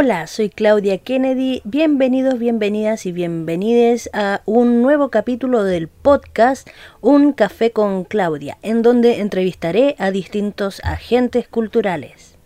[0.00, 1.60] Hola, soy Claudia Kennedy.
[1.64, 6.68] Bienvenidos, bienvenidas y bienvenides a un nuevo capítulo del podcast
[7.00, 12.38] Un café con Claudia, en donde entrevistaré a distintos agentes culturales.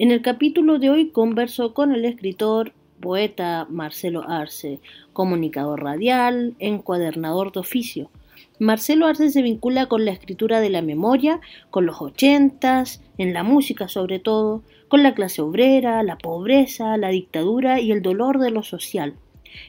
[0.00, 4.80] En el capítulo de hoy converso con el escritor, poeta Marcelo Arce,
[5.12, 8.10] comunicador radial, encuadernador de oficio.
[8.58, 13.44] Marcelo Arce se vincula con la escritura de la memoria, con los ochentas, en la
[13.44, 18.50] música sobre todo, con la clase obrera, la pobreza, la dictadura y el dolor de
[18.50, 19.14] lo social.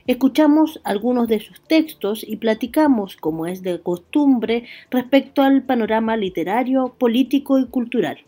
[0.08, 6.96] Escuchamos algunos de sus textos y platicamos, como es de costumbre, respecto al panorama literario,
[6.98, 8.20] político y cultural.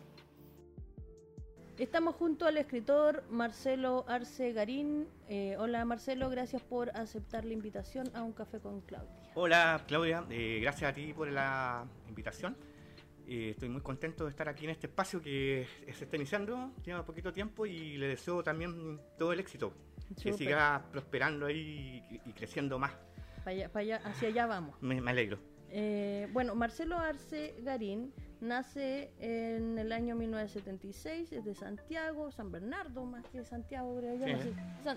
[1.78, 5.08] Estamos junto al escritor Marcelo Arce Garín.
[5.30, 9.10] Eh, hola Marcelo, gracias por aceptar la invitación a un café con Claudia.
[9.34, 12.56] Hola Claudia, eh, gracias a ti por la invitación.
[13.34, 17.06] Eh, estoy muy contento de estar aquí en este espacio que se está iniciando, lleva
[17.06, 19.74] poquito tiempo y le deseo también todo el éxito.
[20.22, 22.92] Que siga prosperando ahí y, creciendo más.
[24.04, 24.76] hacia allá vamos.
[24.82, 25.40] Me, alegro.
[25.74, 33.06] Eh, bueno, Marcelo Arce Garín nace en el año 1976, es de Santiago, San Bernardo,
[33.06, 34.26] más que Santiago, creo yo.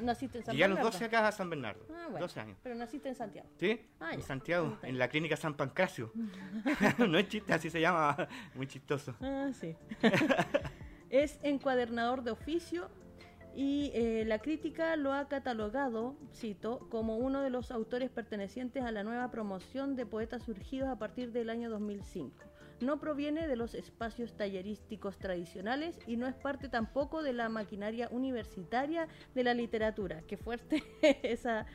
[0.00, 0.82] naciste en San Bernardo.
[0.82, 2.58] los 12 acá a San Bernardo, ah, 12 años.
[2.62, 3.48] Pero naciste en Santiago.
[3.56, 6.10] Sí, ah, en Santiago, en la clínica San Pancracio.
[6.98, 9.14] no es chiste, así se llama, muy chistoso.
[9.20, 9.76] Ah, sí.
[11.10, 12.90] es encuadernador de oficio
[13.56, 18.92] y eh, la crítica lo ha catalogado, cito, como uno de los autores pertenecientes a
[18.92, 23.74] la nueva promoción de poetas surgidos a partir del año 2005 no proviene de los
[23.74, 30.22] espacios tallerísticos tradicionales y no es parte tampoco de la maquinaria universitaria de la literatura.
[30.26, 30.82] Qué fuerte
[31.22, 31.66] esa,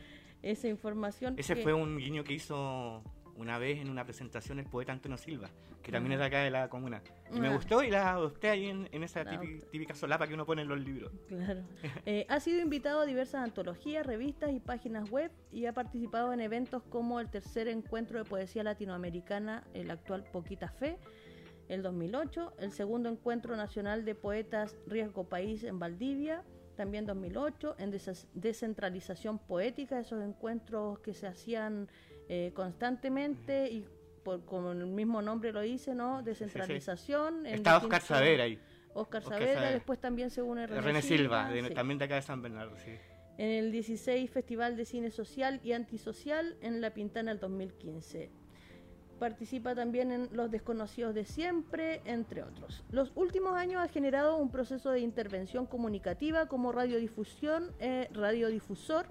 [0.42, 1.36] esa información.
[1.38, 3.04] Ese fue un guiño que hizo
[3.40, 5.50] una vez en una presentación el poeta Antonio Silva,
[5.82, 7.02] que también es de acá de la comuna.
[7.34, 7.56] Y me ah.
[7.56, 9.24] gustó y la adopté ahí en, esa
[9.72, 11.12] típica, solapa que uno pone en los libros.
[11.28, 11.64] Claro.
[12.06, 16.42] Eh, ha sido invitado a diversas antologías, revistas y páginas web y ha participado en
[16.42, 20.98] eventos como el tercer encuentro de poesía latinoamericana, el actual Poquita Fe,
[21.68, 26.44] el 2008, el segundo encuentro nacional de poetas Riesgo País en Valdivia,
[26.76, 27.92] también 2008, en
[28.34, 31.90] descentralización poética, esos encuentros que se hacían
[32.30, 33.86] eh, constantemente y
[34.24, 36.22] por, como el mismo nombre lo dice, ¿no?
[36.22, 37.48] Descentralización.
[37.48, 38.60] Está Oscar Saavedra ahí.
[38.94, 42.92] Oscar, Saavedra, después también se une René, Silva, también de acá de San Bernardo, sí.
[43.38, 48.30] En el 16 Festival de Cine Social y Antisocial en La Pintana el 2015.
[49.18, 52.84] Participa también en Los Desconocidos de Siempre, entre otros.
[52.92, 59.08] Los últimos años ha generado un proceso de intervención comunicativa como radiodifusión, eh, radiodifusor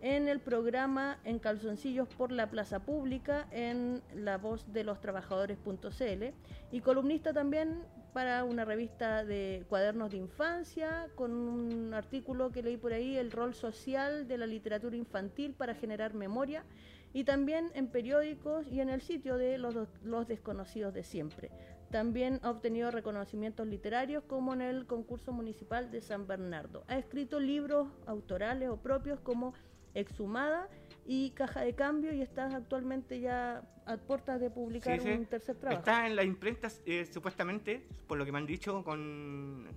[0.00, 6.24] en el programa En Calzoncillos por la Plaza Pública en La Voz de los Trabajadores.cl
[6.72, 12.76] y columnista también para una revista de cuadernos de infancia con un artículo que leí
[12.76, 16.64] por ahí, El rol social de la literatura infantil para generar memoria
[17.12, 21.50] y también en periódicos y en el sitio de los, los desconocidos de siempre.
[21.90, 26.84] También ha obtenido reconocimientos literarios como en el concurso municipal de San Bernardo.
[26.86, 29.54] Ha escrito libros autorales o propios como
[29.94, 30.68] exhumada
[31.06, 35.80] y caja de cambio y estás actualmente ya a puertas de publicar un tercer trabajo.
[35.80, 39.68] Está en la imprenta eh, supuestamente, por lo que me han dicho, con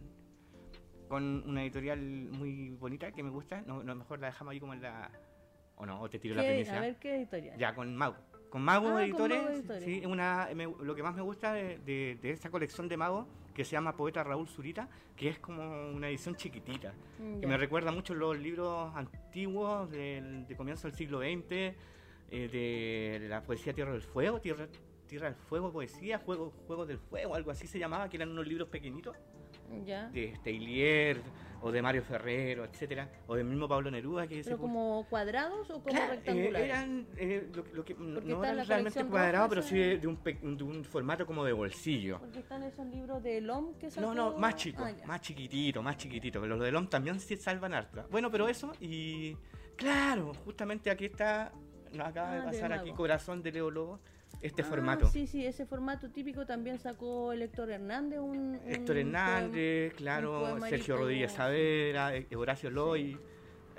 [1.13, 3.61] con una editorial muy bonita que me gusta.
[3.67, 5.11] No, no mejor la dejamos ahí como en la...
[5.75, 6.77] O no, o te tiro la primicia.
[6.77, 7.55] A ver qué editorial.
[7.55, 8.15] Ya, con Mago.
[8.49, 12.49] Con Mago ah, Editores, sí, una, lo que más me gusta de, de, de esta
[12.49, 16.93] colección de Mago que se llama Poeta Raúl Zurita, que es como una edición chiquitita,
[17.19, 21.75] mm, que me recuerda mucho los libros antiguos del, de comienzo del siglo XX,
[22.31, 24.67] eh, de la poesía Tierra del Fuego, Tierra,
[25.07, 28.47] Tierra del Fuego, poesía, Juegos Juego del Fuego, algo así se llamaba, que eran unos
[28.47, 29.15] libros pequeñitos.
[30.11, 31.21] De Steilier
[31.63, 34.27] o de Mario Ferrero, etcétera, o del mismo Pablo Neruda.
[34.27, 36.61] Que ¿Pero como cuadrados o como rectangulares?
[36.61, 40.83] Eh, eran, eh, lo, que, no eran realmente cuadrados, pero sí de, un, de, un,
[40.83, 42.19] formato como de bolsillo.
[42.19, 44.03] Porque están esos libros de LOM que son.
[44.03, 46.41] No, no, más chico, ah, más chiquitito, más chiquitito.
[46.41, 48.05] Pero los de LOM también se salvan harto.
[48.11, 49.37] Bueno, pero eso, y
[49.77, 51.53] claro, justamente aquí está,
[51.93, 54.01] nos acaba de ah, pasar aquí Corazón de Leo Lobo
[54.43, 55.07] este ah, formato.
[55.07, 58.19] Sí, sí, ese formato típico también sacó el Héctor Hernández.
[58.19, 63.17] Un, Héctor Hernández, claro, Sergio Rodríguez Saavedra, eh, Horacio Loy.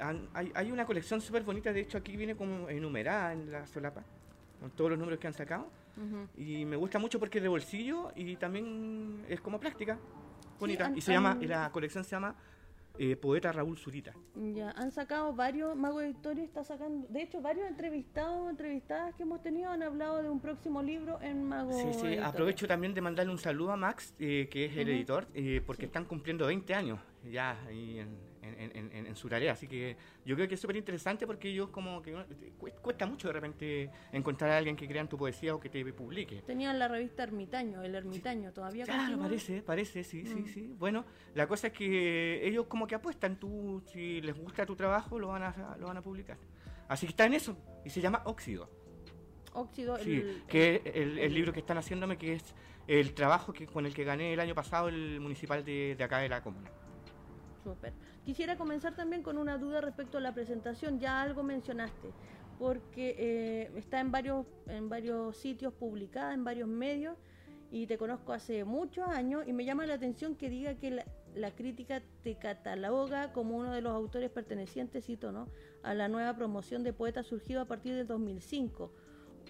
[0.01, 4.03] Hay, hay, una colección súper bonita, de hecho aquí viene como enumerada en la solapa,
[4.59, 5.69] con todos los números que han sacado.
[6.37, 9.97] Y me gusta mucho porque es de bolsillo y también es como plástica,
[10.59, 10.91] bonita.
[10.97, 12.35] y se llama, y la colección se llama
[12.99, 14.13] eh, poeta Raúl Zurita.
[14.35, 19.43] Ya, han sacado varios, Mago Victoria está sacando, de hecho varios entrevistados, entrevistadas que hemos
[19.43, 23.33] tenido han hablado de un próximo libro en Mago Sí, sí, aprovecho también de mandarle
[23.33, 27.01] un saludo a Max, eh, que es el editor, eh, porque están cumpliendo 20 años
[27.31, 29.53] ya ahí en, en, su tarea.
[29.53, 32.15] Así que yo creo que es súper interesante porque ellos como que
[32.83, 35.85] cuesta mucho de repente encontrar a alguien que crea en tu poesía o que te
[35.93, 36.43] publique.
[36.43, 38.85] Tenían la revista Ermitaño, el Ermitaño, todavía.
[38.85, 40.47] Claro, parece, parece, sí, sí, mm.
[40.47, 40.75] sí.
[40.79, 41.05] Bueno,
[41.35, 45.29] la cosa es que ellos como que apuestan, tú, si les gusta tu trabajo, lo
[45.29, 46.39] van a, lo van a publicar.
[46.89, 48.69] Así que está en eso y se llama Óxido.
[49.53, 52.55] Óxido, sí, el, que el, el, libro que están haciéndome, que es
[52.89, 56.19] el trabajo que con el que gané el año pasado el municipal de, de acá
[56.19, 56.71] de la comuna.
[57.63, 57.93] Súper.
[58.25, 60.99] Quisiera comenzar también con una duda respecto a la presentación.
[60.99, 62.11] Ya algo mencionaste,
[62.59, 67.17] porque eh, está en varios, en varios sitios publicada, en varios medios,
[67.71, 71.05] y te conozco hace muchos años, y me llama la atención que diga que
[71.35, 75.49] la, crítica te cataloga como uno de los autores pertenecientes, cito, ¿no?
[75.83, 78.91] a la nueva promoción de poetas surgido a partir del 2005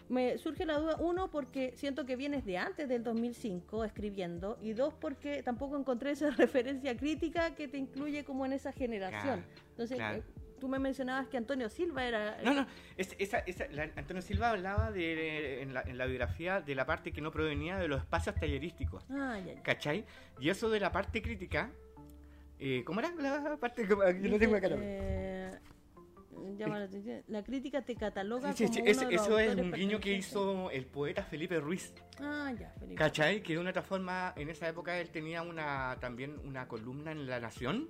[0.09, 4.73] me surge la duda, uno, porque siento que vienes de antes del 2005 escribiendo, y
[4.73, 9.45] dos, porque tampoco encontré esa referencia crítica que te incluye como en esa generación.
[9.71, 10.23] Entonces, eh,
[10.61, 12.39] tú me mencionabas que Antonio Silva era...
[12.43, 17.21] No, no, esa, esa, Antonio Silva hablaba de, en, la, biografía de la parte que
[17.21, 19.05] no provenía de los espacios tallerísticos.
[19.11, 20.05] Ah, ya, ¿Cachai?
[20.41, 21.71] Y eso de la parte crítica,
[22.59, 24.69] eh, ¿cómo era la parte yo no tengo acá?
[24.71, 25.44] Eh,
[26.53, 27.23] llama la atención.
[27.29, 31.23] La crítica te cataloga sí, sí, como Eso es un guiño que hizo el poeta
[31.25, 31.93] Felipe Ruiz.
[32.21, 32.95] Ah, ya, Felipe.
[32.97, 33.43] ¿Cachai?
[33.43, 37.27] Que de una otra forma, en esa época él tenía una también una columna en
[37.27, 37.89] La Nación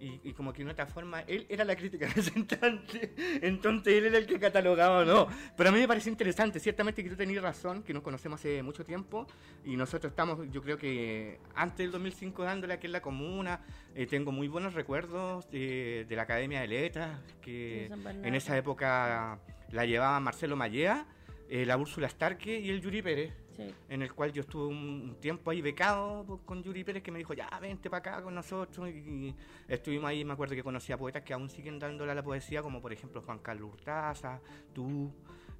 [0.00, 4.26] y, como que de otra forma, él era la crítica representante, entonces él era el
[4.26, 5.28] que catalogaba no.
[5.56, 8.62] Pero a mí me parece interesante, ciertamente que tú tenías razón, que nos conocemos hace
[8.62, 9.26] mucho tiempo
[9.64, 13.60] y nosotros estamos, yo creo que antes del 2005 dándole aquí en la comuna,
[13.94, 19.38] eh, tengo muy buenos recuerdos de, la Academia de Letras, que en esa época
[19.70, 21.06] la llevaba Marcelo Mallea,
[21.48, 23.45] eh, la Úrsula Starke y el Yuri Pérez
[23.88, 27.34] en el cual yo estuve un, tiempo ahí becado con Yuri Pérez, que me dijo,
[27.34, 28.88] ya, vente para acá con nosotros.
[28.88, 29.34] Y,
[29.68, 32.80] estuvimos ahí, me acuerdo que conocía poetas que aún siguen dándole a la poesía, como
[32.80, 34.40] por ejemplo Juan Carlos Hurtaza,
[34.72, 35.12] tú,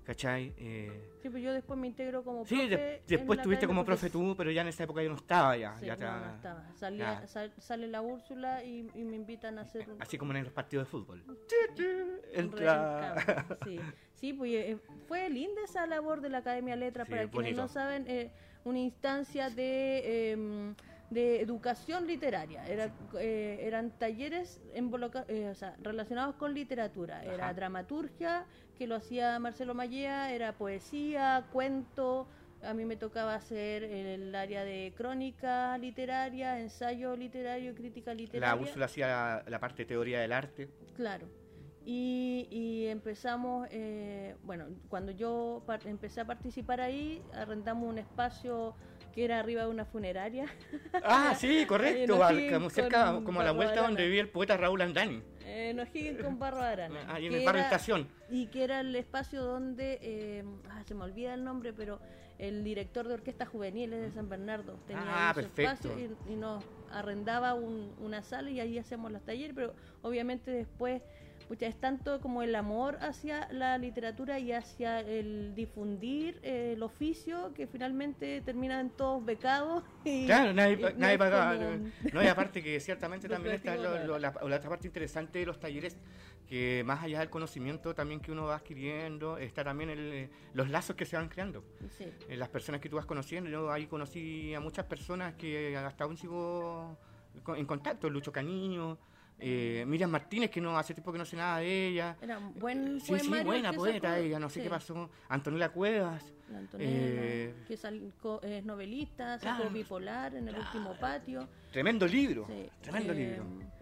[0.07, 0.55] ¿cachai?
[0.57, 3.01] Eh, sí, pues yo después me integro como profe.
[3.05, 5.75] Sí, después estuviste como profe tú, pero ya en esa época yo no estaba ya.
[5.81, 7.51] ya no, estaba.
[7.59, 9.87] sale la Úrsula y, me invitan a hacer...
[9.99, 11.25] Así como en los partidos de fútbol.
[12.33, 13.45] Entra...
[13.65, 13.81] Sí.
[14.15, 18.07] Sí, pues eh, fue linda esa labor de la Academia Letras, para quienes no saben,
[18.09, 18.31] eh,
[18.65, 20.75] una instancia de, em,
[21.11, 22.67] de educación literaria.
[22.67, 27.25] Era, eh, eran talleres o sea, relacionados con literatura.
[27.25, 32.29] Era dramaturgia, que lo hacía Marcelo Mallea, era poesía, cuento.
[32.63, 38.57] A mí me tocaba hacer el área de crónica literaria, ensayo literario, crítica literaria.
[38.57, 40.69] La Úrsula hacía la parte de teoría del arte.
[40.95, 41.29] Claro.
[41.89, 48.75] Y, empezamos, eh, bueno, cuando yo empecé a participar ahí, arrendamos un espacio
[49.17, 50.45] que era arriba de una funeraria.
[51.03, 52.21] Ah, sí, correcto,
[52.53, 55.23] como cerca, como a la vuelta donde vivía el poeta Raúl Andani.
[55.47, 57.07] Eh, no Higgins con Barro Arana.
[57.09, 58.09] Ah, en el barrio Estación.
[58.29, 61.99] Y que era el espacio donde, eh, ah, se me olvida el nombre, pero
[62.39, 65.93] el director de orquesta juveniles de San Bernardo tenía ah, espacio
[66.29, 71.01] y, nos arrendaba una sala y ahí hacemos los talleres, pero obviamente después
[71.61, 77.53] es tanto como el amor hacia la literatura y hacia el difundir eh, el oficio
[77.55, 79.83] que finalmente terminan todos becados.
[80.05, 81.57] Y, claro, nadie, nadie pagaba.
[82.13, 85.99] No, y aparte que ciertamente también está la, otra parte interesante de los talleres,
[86.49, 90.95] que más allá del conocimiento también que uno va adquiriendo, está también el, los lazos
[90.95, 91.65] que se van creando.
[91.99, 96.05] Eh, las personas que tú vas conociendo, yo ahí conocí a muchas personas que hasta
[96.05, 96.97] aún sigo
[97.49, 98.99] en contacto, Lucho Caniño,
[99.39, 102.17] eh, Miriam Martínez, que no hace tiempo que no sé nada de ella.
[102.21, 105.11] Era buen, sí, sí, buena poeta ella, no sé qué pasó.
[105.29, 106.33] Antonella Cuevas.
[106.79, 111.49] eh, que es novelista, sacó bipolar en el último patio.
[111.73, 112.47] Tremendo libro,
[112.81, 113.76] tremendo eh, libro.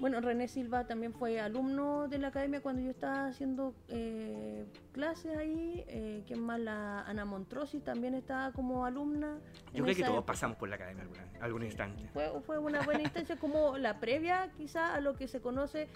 [0.00, 5.36] Bueno, René Silva también fue alumno de la academia cuando yo estaba haciendo eh, clases
[5.36, 5.84] ahí.
[5.88, 6.58] Eh, ¿Quién más?
[6.58, 9.38] La Ana Montrosi también estaba como alumna.
[9.74, 12.08] Yo creo que todos pasamos por la academia en algún instante.
[12.14, 15.86] Fue, fue una buena instancia, como la previa quizá a lo que se conoce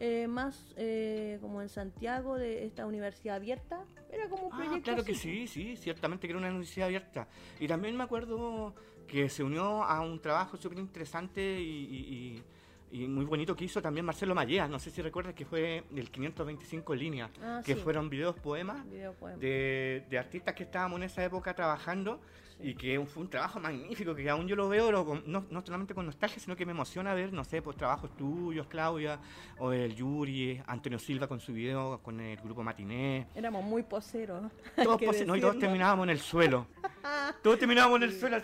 [0.00, 3.84] eh, más eh, como en Santiago de esta universidad abierta.
[4.10, 4.82] Era como un ah, proyecto.
[4.82, 7.28] claro que sí, sí, ciertamente que era una universidad abierta.
[7.60, 8.74] Y también me acuerdo
[9.06, 12.42] que se unió a un trabajo súper interesante y y
[12.92, 16.94] muy bonito que hizo también Marcelo Mallea, no sé si recuerdas que fue el 525
[16.94, 18.84] líneas, ah, que fueron videos poemas,
[19.38, 22.20] De, de, artistas que estábamos en esa época trabajando
[22.62, 24.92] y que fue un trabajo magnífico que aún yo lo veo
[25.26, 28.66] no, no, solamente con nostalgia, sino que me emociona ver, no sé, pues trabajos tuyos,
[28.66, 29.18] Claudia,
[29.58, 33.26] o el Yuri, Antonio Silva con su video, con el grupo Matiné.
[33.34, 34.50] Éramos muy poseros.
[34.76, 36.66] Todos poseros, y todos terminábamos en el suelo.
[37.42, 38.36] todos terminábamos en el suelo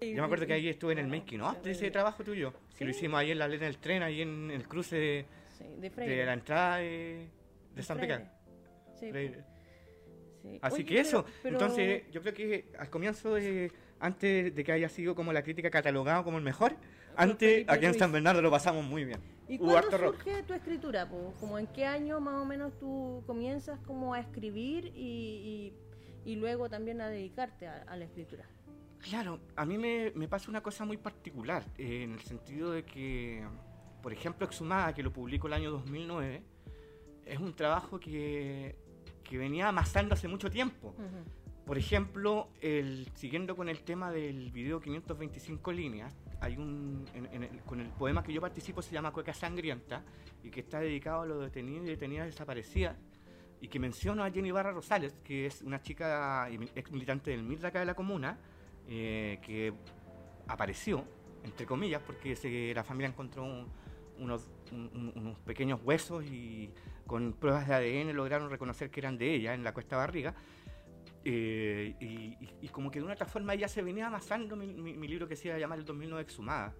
[0.00, 1.54] yo me acuerdo que ahí estuve en el making ¿no?
[1.54, 4.50] de ese trabajo tuyo, que lo hicimos ahí en la línea del tren, ahí en
[4.50, 5.26] el cruce de,
[5.90, 7.28] de, la entrada de,
[7.80, 8.32] San Peca.
[10.62, 15.14] Así que eso, entonces yo creo que al comienzo, de, antes de que haya sido
[15.14, 16.76] como la crítica catalogada como el mejor,
[17.14, 19.20] antes aquí en San Bernardo lo pasamos muy bien.
[19.48, 21.06] ¿Y cuándo surge tu escritura?
[21.08, 25.74] Como en qué año más o menos tú comienzas como a escribir y,
[26.24, 28.46] y, luego también a dedicarte a la escritura?
[29.02, 33.42] Claro, a mí me, pasa una cosa muy particular, eh, en el sentido de que,
[34.02, 36.42] por ejemplo, Exhumada, que lo publicó el año 2009,
[37.24, 38.76] es un trabajo que,
[39.30, 40.92] venía amasando hace mucho tiempo.
[41.64, 47.04] Por ejemplo, el, siguiendo con el tema del video 525 líneas, hay un
[47.64, 50.02] con el poema que yo participo se llama Cueca Sangrienta
[50.42, 52.96] y que está dedicado a los detenidos y detenidas desaparecidas
[53.60, 57.60] y que menciona a Jenny Barra Rosales, que es una chica ex militante del MIR
[57.60, 58.38] de acá de la comuna,
[58.92, 59.72] eh, que
[60.48, 61.04] apareció,
[61.44, 63.46] entre comillas, porque la familia encontró
[64.18, 64.48] unos,
[65.46, 66.72] pequeños huesos y
[67.06, 70.34] con pruebas de ADN lograron reconocer que eran de ella en la Cuesta Barriga.
[71.24, 75.36] Eh, y, como que de una otra forma ya se venía amasando mi, libro que
[75.36, 76.74] se iba a llamar El 2009 Exhumada,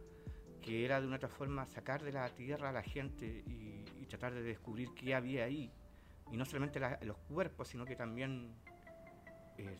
[0.60, 4.34] que era de una otra forma sacar de la tierra a la gente y, tratar
[4.34, 5.70] de descubrir qué había ahí.
[6.32, 8.52] Y no solamente los cuerpos, sino que también
[9.56, 9.76] eh,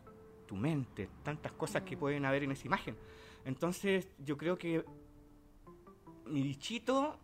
[0.51, 2.97] tu mente, tantas cosas que pueden haber en esa imagen.
[3.45, 4.85] Entonces yo creo que
[6.27, 7.21] mi bichito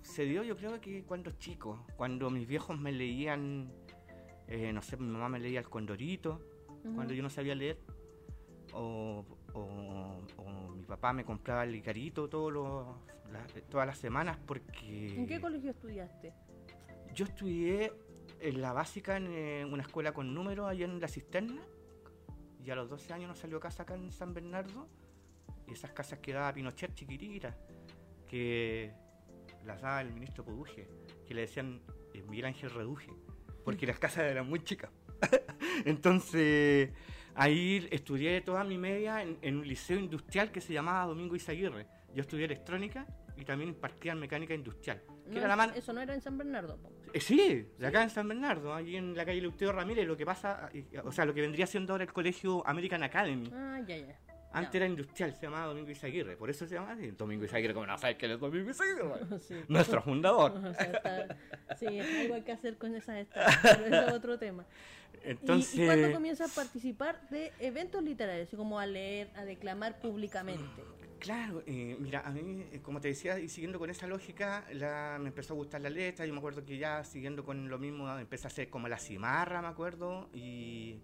[0.00, 3.70] se dio yo creo que cuando chico, cuando mis viejos me leían,
[4.48, 6.40] eh, no sé, mi mamá me leía el Condorito,
[6.94, 7.78] cuando yo no sabía leer,
[8.72, 9.22] o,
[10.74, 12.86] mi papá me compraba el Icarito todos
[13.68, 15.14] todas las semanas porque...
[15.14, 16.32] ¿En qué colegio estudiaste?
[17.14, 17.92] Yo estudié
[18.40, 21.62] en la básica en eh, una escuela con números allá en La Cisterna
[22.64, 24.88] y a los 12 años nos salió casa acá en San Bernardo.
[25.66, 27.54] Y esas casas que daba Pinochet chiquititas,
[28.28, 28.92] que
[29.64, 30.88] las daba el ministro Poduje,
[31.26, 31.80] que le decían
[32.14, 33.12] eh, Miguel Ángel Reduje,
[33.64, 34.90] porque las casas eran muy chicas.
[35.84, 36.90] Entonces,
[37.34, 41.86] ahí estudié toda mi media en, un liceo industrial que se llamaba Domingo Izaguirre.
[42.14, 45.02] Yo estudié electrónica y también impartía mecánica industrial.
[45.74, 46.78] Eso no era en San Bernardo.
[47.12, 50.24] Eh, sí, de acá en San Bernardo, ahí en la calle Leuteo Ramírez, lo que
[50.24, 50.70] pasa,
[51.04, 53.50] o sea, lo que vendría siendo ahora el colegio American Academy.
[53.52, 54.18] Ah, ya, ya.
[54.52, 57.10] Antes era industrial, se llamaba Domingo Izaguirre, por eso se llama así.
[57.12, 59.02] Domingo Izaguirre, como no sabes que es Domingo Izaguirre,
[59.68, 60.52] nuestro fundador.
[61.78, 64.66] sí, algo hay que hacer con esas estadas, pero eso es otro tema.
[65.24, 70.64] Entonces, ¿Y, cuándo comienzas a participar de eventos literarios, como a leer, a declamar públicamente?
[71.22, 75.18] Claro, eh, mira, a mí, eh, como te decía, y siguiendo con esa lógica, la,
[75.20, 76.26] me empezó a gustar la letra.
[76.26, 79.62] Yo me acuerdo que ya siguiendo con lo mismo, empecé a hacer como la cimarra,
[79.62, 80.98] me acuerdo, y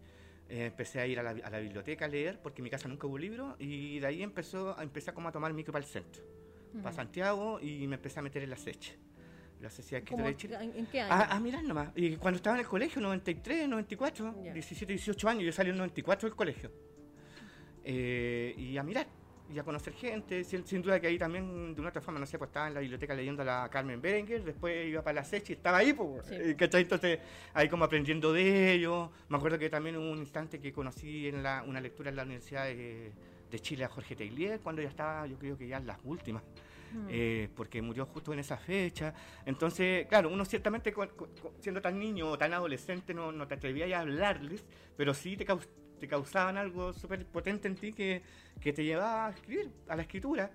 [0.48, 3.16] eh, empecé a ir a la, biblioteca a leer, porque en mi casa nunca hubo
[3.16, 6.20] libro, y de ahí empezó, empecé a como a tomar micro para el centro,
[6.82, 8.98] para Santiago, y me empecé a meter en la SECH.
[9.60, 10.56] La Sociedad de Chile.
[10.60, 11.12] ¿En qué año?
[11.12, 11.90] Ah, mirar nomás.
[11.94, 16.28] Y cuando estaba en el colegio, 93, 94, 17, 18 años, yo salí en 94
[16.28, 16.72] del colegio.
[17.84, 19.06] y a mirar
[19.50, 22.38] y a conocer gente, sin, duda que ahí también, de una otra forma, no sé,
[22.38, 25.50] pues estaba en la biblioteca leyendo a la Carmen Berenguer, después iba para la SECH
[25.50, 27.18] y estaba ahí, pues, Entonces,
[27.54, 29.10] ahí como aprendiendo de ellos.
[29.28, 32.24] Me acuerdo que también hubo un instante que conocí en la, una lectura en la
[32.24, 33.12] Universidad de,
[33.60, 36.42] Chile a Jorge Tailier, cuando ya estaba, yo creo que ya en las últimas.
[36.92, 37.06] Mm.
[37.10, 39.14] Eh, porque murió justo en esa fecha.
[39.46, 40.94] Entonces, claro, uno ciertamente
[41.60, 44.64] siendo tan niño o tan adolescente no, no te atrevías a hablarles,
[44.96, 45.46] pero sí te,
[45.98, 48.22] te causaban algo súper potente en ti que,
[48.60, 50.50] que, te llevaba a escribir, a la escritura.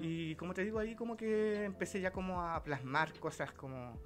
[0.00, 3.98] Y como te digo ahí, como que empecé ya como a plasmar cosas como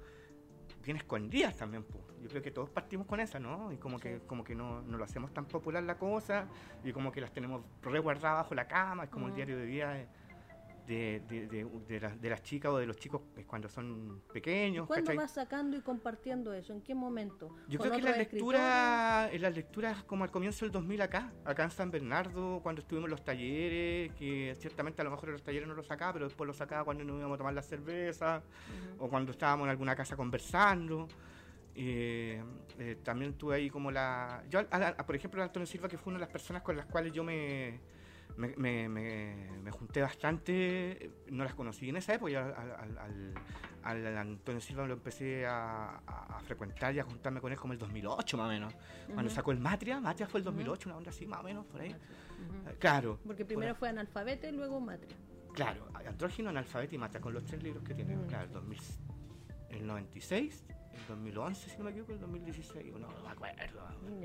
[0.83, 1.83] bien escondidas también.
[1.83, 2.03] Pues.
[2.21, 3.71] Yo creo que todos partimos con esa, ¿no?
[3.71, 6.47] Y como que como que no, no, lo hacemos tan popular la cosa
[6.83, 10.07] y como que las tenemos reguardadas bajo la cama, es como el diario de vida
[10.91, 11.65] de, de,
[12.19, 14.87] de, las chicas o de los chicos cuando son pequeños.
[14.87, 16.73] ¿Cuándo vas sacando y compartiendo eso?
[16.73, 17.55] ¿En qué momento?
[17.69, 21.31] Yo creo que en las lecturas, en las lecturas como al comienzo del 2000 acá,
[21.45, 25.33] acá en San Bernardo, cuando estuvimos en los talleres, que ciertamente a lo mejor en
[25.33, 27.63] los talleres no lo sacaba, pero después lo sacaba cuando nos íbamos a tomar la
[27.63, 28.43] cerveza
[28.99, 31.07] o cuando estábamos en alguna casa conversando.
[31.73, 32.43] Eh,
[32.79, 34.43] eh, también tuve ahí como la...
[34.49, 34.59] Yo,
[35.05, 37.79] por ejemplo, Antonio Silva, que fue una de las personas con las cuales yo me
[38.37, 43.33] me, me, junté bastante, no las conocí en esa época, al,
[43.83, 46.01] al, Antonio Silva lo empecé a,
[46.45, 48.73] frecuentar y a juntarme con él como el 2008 más o menos.
[49.13, 51.81] Cuando sacó el Matria, Matria fue el 2008, una onda así más o menos, por
[51.81, 51.95] ahí.
[52.79, 53.19] Claro.
[53.25, 55.15] Porque primero fue Analfabete y luego Matria.
[55.53, 58.17] Claro, Andrógino, Analfabete y Matria, con los tres libros que tiene.
[58.27, 58.79] Claro, el, 2000,
[59.69, 63.55] el 96 el 2011, si no me equivoco, el 2016, no, me acuerdo,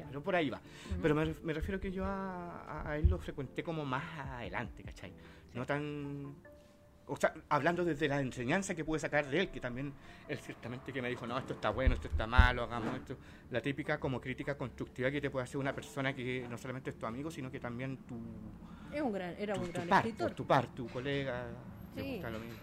[0.06, 0.60] pero por ahí va.
[1.00, 5.12] Pero me, me, refiero que yo a, a, él lo frecuenté como más adelante, ¿cachai?
[5.54, 6.34] No tan...
[7.08, 9.92] O sea, hablando desde la enseñanza que pude sacar de él, que también
[10.26, 13.16] él ciertamente que me dijo, no, esto está bueno, esto está malo, hagamos esto.
[13.50, 16.98] La típica como crítica constructiva que te puede hacer una persona que no solamente es
[16.98, 18.16] tu amigo, sino que también tu...
[18.92, 20.34] Es un gran, era un gran par, escritor.
[20.34, 21.46] Tu par, tu colega,
[21.96, 22.22] Sí,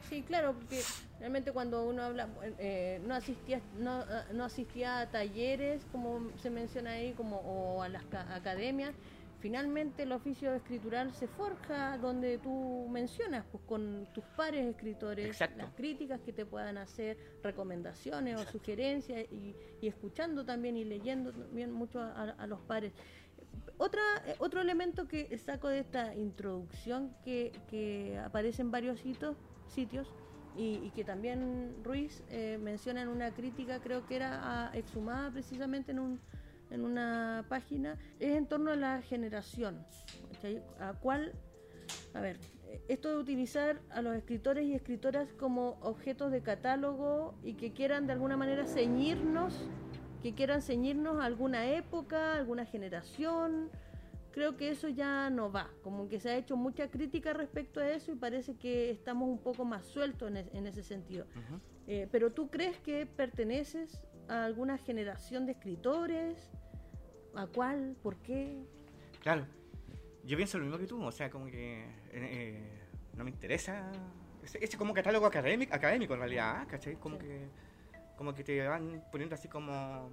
[0.09, 0.81] sí, claro, porque
[1.19, 2.27] realmente cuando uno habla,
[2.59, 7.89] eh, no asistía no, no asistía a talleres, como se menciona ahí, como o a
[7.89, 8.93] las academias,
[9.39, 15.73] finalmente el oficio escritural se forja donde tú mencionas, pues con tus pares escritores, las
[15.75, 21.99] críticas que te puedan hacer, recomendaciones o sugerencias, y, escuchando también y leyendo también mucho
[22.01, 22.93] a los pares.
[23.77, 28.99] Otra, eh, otro elemento que saco de esta introducción que, que aparece en varios
[29.67, 30.13] sitios,
[30.55, 35.99] y, que también Ruiz eh, menciona en una crítica, creo que era exhumada precisamente en,
[35.99, 36.19] un,
[36.69, 39.83] en una página, es en torno a la generación.
[40.79, 41.33] A cuál,
[42.13, 42.37] a ver,
[42.87, 48.07] esto de utilizar a los escritores y escritoras como objetos de catálogo y que quieran
[48.07, 49.55] de alguna manera ceñirnos
[50.23, 53.69] que quieran ceñirnos a alguna época, alguna generación.
[54.31, 57.89] Creo que eso ya no va, como que se ha hecho mucha crítica respecto a
[57.89, 61.27] eso y parece que estamos un poco más sueltos en, ese sentido.
[61.85, 66.51] Eh, pero tú crees que perteneces a alguna generación de escritores?
[67.35, 67.95] ¿A cuál?
[68.01, 68.63] ¿Por qué?
[69.21, 69.45] Claro,
[70.23, 72.79] yo pienso lo mismo que tú, o sea, como que eh, eh,
[73.15, 73.91] no me interesa.
[74.43, 76.95] Es, como catálogo académico, académico en realidad, ¿cachai?
[76.95, 77.49] Como que
[78.17, 80.11] como que te van poniendo así como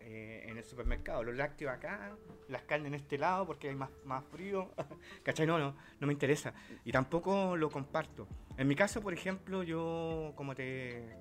[0.00, 2.16] eh, en el supermercado, los lácteos acá,
[2.48, 4.70] las carnes en este lado porque hay más, más frío,
[5.22, 5.46] ¿cachai?
[5.46, 6.54] No, no, no me interesa.
[6.84, 8.26] Y tampoco lo comparto.
[8.56, 11.16] En mi caso, por ejemplo, yo como te...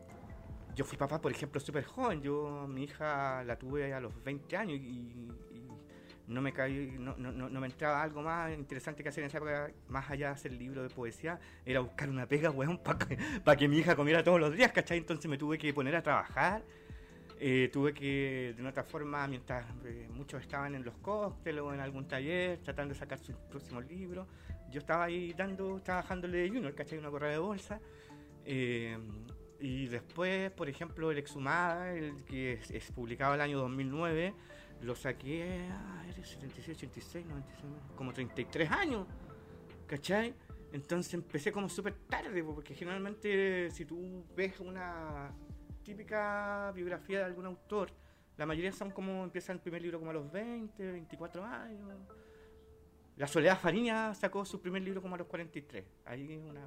[0.75, 2.21] Yo fui papá, por ejemplo, súper joven.
[2.21, 5.29] Yo, mi hija la tuve a los 20 años y,
[6.29, 9.37] no me caí, no, no, no, me entraba algo más interesante que hacer en esa
[9.37, 13.67] época, más allá de hacer libro de poesía, era buscar una pega, weón, para que,
[13.67, 14.99] mi hija comiera todos los días, ¿cachai?
[14.99, 16.63] Entonces me tuve que poner a trabajar.
[17.41, 21.79] Eh, tuve que, de otra forma, mientras eh, muchos estaban en los cócteles o en
[21.79, 24.27] algún taller tratando de sacar sus próximos libros,
[24.69, 26.99] yo estaba ahí dando, trabajándole de junior, ¿cachai?
[26.99, 27.79] Una correa de bolsa.
[28.45, 28.97] Eh,
[29.61, 34.33] y después, por ejemplo, el Exhumada, el que es, es publicado el año 2009,
[34.81, 39.07] lo saqué, ah, era 76, 86, 96, como 33 años,
[39.87, 40.33] ¿cachai?
[40.71, 45.33] Entonces empecé como súper tarde, porque generalmente si tú ves una
[45.83, 47.91] típica biografía de algún autor,
[48.37, 51.89] la mayoría son como, empiezan el primer libro como a los 20, 24 años.
[53.17, 56.61] La Soledad Fariña sacó su primer libro como a los 43, ahí una,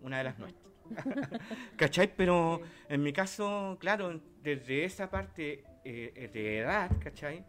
[0.00, 0.72] una de las nuestras.
[1.76, 2.16] ¿Cachai?
[2.16, 7.44] Pero en mi caso, claro, desde esa parte eh, de edad, ¿cachai?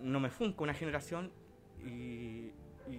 [0.00, 1.32] No me funco una generación
[1.84, 2.52] y,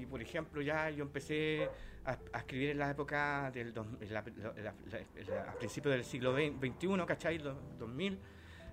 [0.10, 1.70] por ejemplo, ya yo empecé
[2.06, 7.38] a, escribir en la época del a principios del siglo XXI, ¿cachai?
[7.38, 8.20] 2000,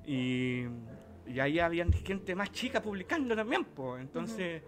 [0.06, 0.64] y,
[1.26, 4.62] y ahí había gente más chica publicando también, pues, entonces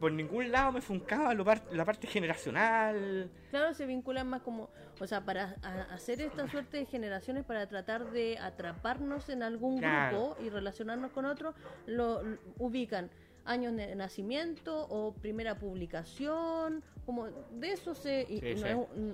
[0.00, 3.30] por ningún lado me funcaba la parte generacional.
[3.50, 5.56] Claro, se vinculan más como, o sea, para
[5.90, 11.24] hacer esta suerte de generaciones, para tratar de atraparnos en algún grupo y relacionarnos con
[11.24, 11.54] otro,
[11.86, 12.22] lo,
[12.58, 13.10] ubican
[13.44, 18.26] años de nacimiento o primera publicación, como de eso se,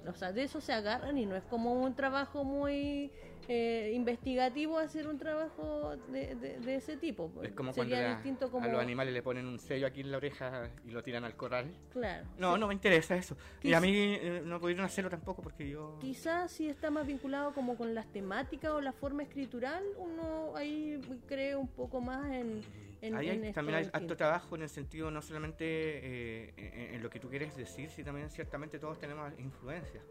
[0.07, 3.13] o sea, de eso se agarran y no es como un trabajo muy
[3.53, 7.29] eh, investigativo hacer un trabajo de, de, ese tipo.
[7.31, 7.49] Pues.
[7.49, 10.93] Es como cuando a los animales le ponen un sello aquí en la oreja y
[10.93, 11.69] lo tiran al corral.
[11.93, 12.29] Claro.
[12.39, 13.37] No, no me interesa eso.
[13.61, 15.99] y a mí eh, no pudieron hacerlo tampoco porque yo...
[16.01, 21.01] Quizás si está más vinculado como con las temáticas o la forma escritural, uno ahí
[21.27, 22.63] cree un poco más en...
[23.03, 27.19] en hay, también hay alto trabajo en el sentido no solamente eh, en, lo que
[27.19, 30.05] tú quieres decir, sino también ciertamente todos tenemos influencias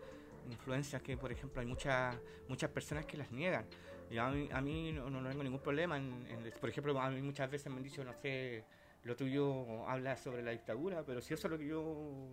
[0.51, 3.65] influencias que, por ejemplo, hay muchas muchas personas que las niegan.
[4.09, 5.97] Y a mí, no, no, tengo ningún problema.
[5.97, 6.25] En,
[6.59, 8.63] por ejemplo, a mí muchas veces me han dicho, no sé,
[9.03, 12.27] lo tuyo habla sobre la dictadura, pero si eso es lo que yo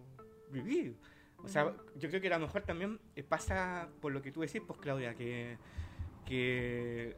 [0.50, 0.96] viví.
[1.44, 2.98] O sea, yo creo que a lo mejor también
[3.28, 5.58] pasa por lo que tú decís, pues Claudia, que,
[6.24, 7.14] que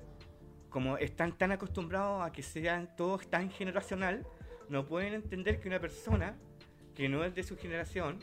[0.69, 4.27] como están tan acostumbrados a que sean todos tan generacional,
[4.69, 6.37] no pueden entender que una persona
[6.95, 8.19] que no es de su generación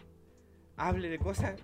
[0.75, 1.55] hable de cosas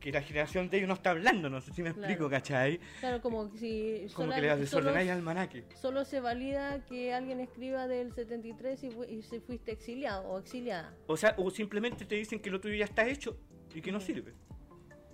[0.00, 2.80] que, la generación de ellos no está hablando, no sé si me explico, ¿cachai?
[3.00, 4.06] Claro, como si...
[4.14, 5.64] Como que le desordenáis al manaque.
[5.74, 10.94] Solo se valida que alguien escriba del 73 y, y se fuiste exiliado o exiliada.
[11.06, 13.38] O sea, o simplemente te dicen que lo tuyo ya está hecho
[13.74, 14.34] y que no sirve.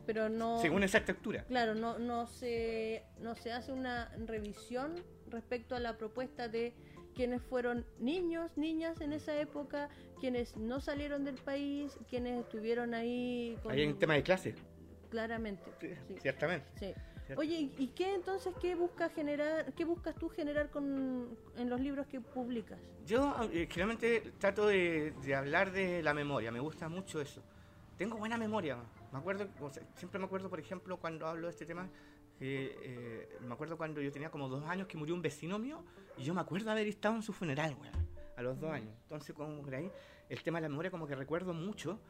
[0.07, 0.61] Pero no...
[0.61, 1.45] Según esa estructura.
[1.45, 4.95] Claro, no, no, se, no se hace una revisión
[5.29, 6.75] respecto a la propuesta de
[7.15, 9.89] quienes fueron niños, niñas en esa época,
[10.21, 13.57] quienes no salieron del país, quienes estuvieron ahí.
[13.63, 13.73] Con...
[13.73, 14.55] Hay un tema de clase.
[15.11, 15.65] Claramente.
[15.81, 16.67] Sí, Ciertamente.
[16.79, 16.95] Sí.
[17.37, 22.07] Oye, ¿y qué entonces qué buscas generar, qué buscas tú generar con en los libros
[22.07, 22.79] que publicas?
[23.07, 27.43] Yo eh, generalmente trato de, hablar de la memoria, me gusta mucho eso.
[27.97, 28.77] Tengo buena memoria,
[29.13, 29.49] me acuerdo,
[29.95, 31.89] siempre me acuerdo, por ejemplo, cuando hablo de este tema,
[32.39, 35.85] que eh, me acuerdo cuando yo tenía como dos años que murió un vecino mío
[36.17, 37.91] y yo me acuerdo haber estado en su funeral, güey,
[38.37, 38.95] a los dos años.
[39.03, 39.91] Entonces, como por ahí,
[40.29, 42.01] el tema de la memoria como que recuerdo mucho.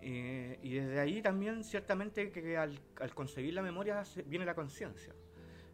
[0.00, 5.14] Eh, y desde ahí también, ciertamente, que al, al conseguir la memoria viene la conciencia.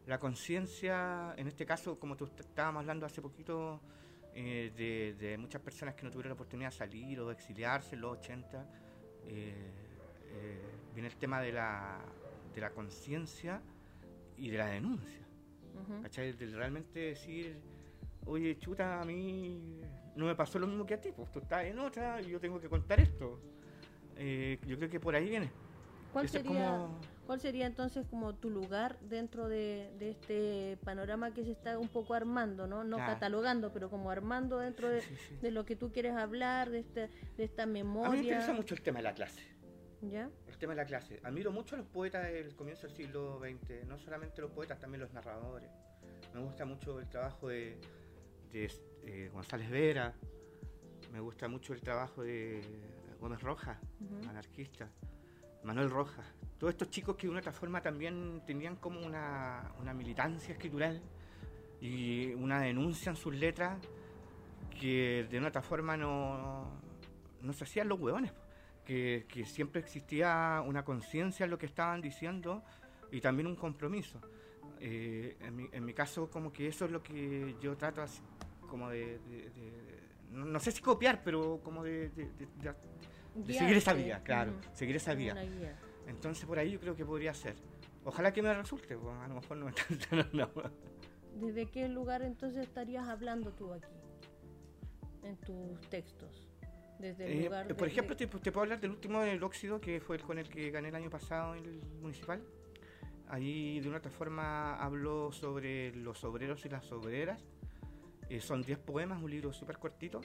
[0.07, 3.81] La conciencia, en este caso, como tú estábamos hablando hace poquito,
[4.35, 7.95] eh, de, de, muchas personas que no tuvieron la oportunidad de salir o de exiliarse
[7.95, 8.67] en los 80,
[10.95, 12.01] viene el tema de la,
[12.55, 13.63] de la conciencia
[14.39, 15.19] y de la denuncia.
[16.03, 16.33] ¿Cachai?
[16.33, 17.57] De realmente decir,
[18.27, 19.81] oye, chuta, a mí
[20.17, 22.41] no me pasó lo mismo que a ti, pues tú estás en otra y yo
[22.41, 23.41] tengo que contar esto.
[24.17, 25.51] Eh, yo creo que por ahí viene.
[26.13, 26.89] ¿Cuál sería,
[27.27, 32.15] ¿Cuál sería entonces como tu lugar dentro de, este panorama que se está un poco
[32.15, 35.03] armando, no, no catalogando, pero como armando dentro de,
[35.41, 38.09] de, lo que tú quieres hablar, de, este, de esta memoria?
[38.09, 39.43] A mí me interesa mucho el tema de la clase.
[40.03, 40.31] ¿Ya?
[40.47, 41.21] El tema de la clase.
[41.25, 45.01] Admiro mucho a los poetas del comienzo del siglo XX, no solamente los poetas, también
[45.01, 45.71] los narradores.
[46.33, 47.81] Me gusta mucho el trabajo de,
[48.53, 50.15] eh, González Vera,
[51.13, 52.61] me gusta mucho el trabajo de
[53.21, 53.79] Gómez Rojas,
[54.29, 54.89] anarquista,
[55.65, 56.27] Manuel Rojas.
[56.59, 61.01] Todos estos chicos que de una otra forma también tenían como una, militancia escritural
[61.81, 63.81] y una denuncia en sus letras
[64.81, 66.81] que de una otra forma no,
[67.41, 68.33] no se hacían los huevones
[68.89, 72.65] que, siempre existía una conciencia en lo que estaban diciendo
[73.13, 74.19] y también un compromiso.
[74.81, 78.23] Eh, en, mi, caso, como que eso es lo que yo trato así,
[78.67, 79.21] como de,
[80.31, 82.11] no, sé si copiar, pero como de,
[83.47, 85.37] seguir esa vía, claro, seguir esa vía.
[86.07, 87.57] Entonces por ahí yo creo que podría ser.
[88.05, 89.73] Ojalá que me resulte, pues, a lo mejor no me
[91.47, 93.93] ¿Desde qué lugar entonces estarías hablando tú aquí,
[95.25, 96.48] en tus textos?
[97.01, 100.49] Eh, por ejemplo, te, puedo hablar del último del óxido, que fue el con el
[100.49, 102.43] que gané el año pasado en el municipal.
[103.29, 107.45] Ahí de una otra forma hablo sobre los obreros y las obreras.
[108.29, 110.21] Eh, son 10 poemas, un libro súper cortito.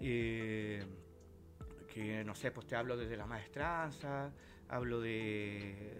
[0.00, 0.84] Eh,
[1.88, 4.30] que no sé, pues te hablo desde la maestranza,
[4.68, 5.98] hablo de,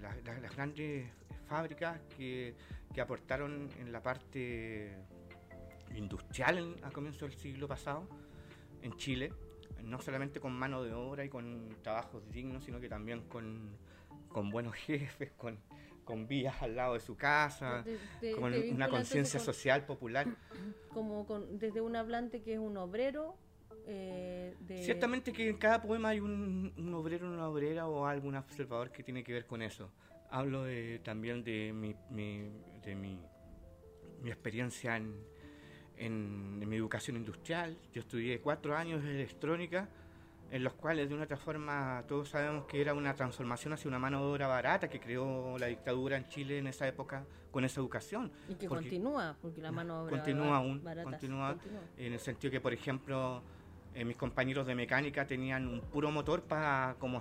[0.00, 1.10] las grandes
[1.48, 2.54] fábricas que,
[2.94, 4.94] que, aportaron en la parte
[5.96, 8.08] industrial a comienzos del siglo pasado
[8.82, 9.32] en Chile,
[9.82, 13.76] no solamente con mano de obra y con trabajos dignos, sino que también con,
[14.50, 15.58] buenos jefes, con,
[16.04, 17.84] con vías al lado de su casa,
[18.38, 20.26] con una conciencia social popular.
[20.92, 23.36] Como con, desde un hablante que es un obrero.
[23.88, 28.90] Eh, Ciertamente que en cada poema hay un, un, obrero, una obrera o algún observador
[28.90, 29.90] que tiene que ver con eso.
[30.30, 32.50] Hablo de, también de mi, mi
[32.84, 33.20] de mi,
[34.22, 35.14] mi experiencia en,
[35.98, 37.76] en, mi educación industrial.
[37.92, 39.88] Yo estudié cuatro años de electrónica,
[40.50, 43.98] en los cuales de una otra forma todos sabemos que era una transformación hacia una
[43.98, 47.80] mano de obra barata que creó la dictadura en Chile en esa época con esa
[47.80, 48.30] educación.
[48.48, 51.56] Y que continúa, porque la mano de obra continúa aún, continúa,
[51.96, 53.42] en el sentido que, por ejemplo,
[53.94, 57.20] eh, mis compañeros de mecánica tenían un puro motor para como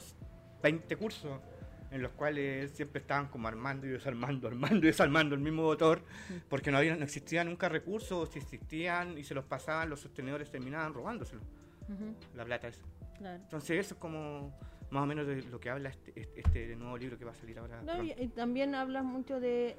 [0.62, 1.40] 20 cursos
[1.96, 6.02] en los cuales siempre estaban como armando y desarmando, armando y desarmando el mismo motor,
[6.50, 10.52] porque no, había, no existían nunca recursos, si existían y se los pasaban, los sostenedores
[10.52, 11.42] terminaban robándoselo,
[12.36, 12.84] la plata esa.
[13.22, 14.54] Entonces eso es como
[14.92, 17.36] más o menos de lo que habla este, este, este nuevo libro que va a
[17.36, 17.82] salir ahora.
[18.04, 19.78] y también hablas mucho de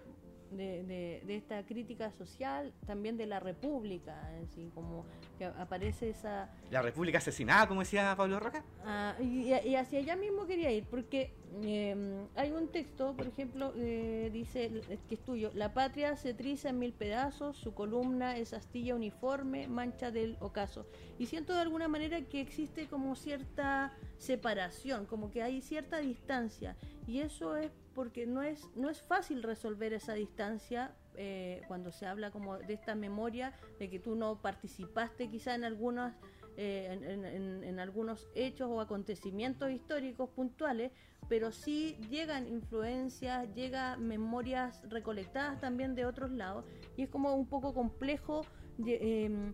[0.56, 5.04] de, de, esta crítica social, también de la República, así como
[5.38, 6.50] que aparece esa...
[6.70, 8.64] La República asesinada, como decía Pablo Roca.
[8.84, 14.30] Ah, y, hacia allá mismo quería ir, porque em, hay un texto, por ejemplo, eh,
[14.32, 14.70] dice,
[15.08, 19.68] que es tuyo, la patria se triza en mil pedazos, su columna es astilla uniforme,
[19.68, 20.86] mancha del ocaso.
[21.18, 26.76] Y siento de alguna manera que existe como cierta separación, como que hay cierta distancia,
[27.06, 32.06] y eso es porque no es, no es fácil resolver esa distancia eh, cuando se
[32.06, 36.14] habla como de esta memoria, de que tú no participaste quizá en algunas
[36.58, 40.90] en, en, algunos hechos o acontecimientos históricos puntuales,
[41.28, 46.64] pero sí llegan influencias, llegan memorias recolectadas también de otros lados
[46.96, 48.42] y es como un poco complejo
[48.86, 49.52] em,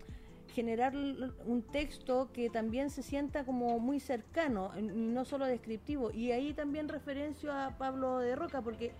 [0.53, 6.11] generar un texto que también se sienta como muy cercano, no solo descriptivo.
[6.11, 8.93] Y ahí también referencio a Pablo de Roca, porque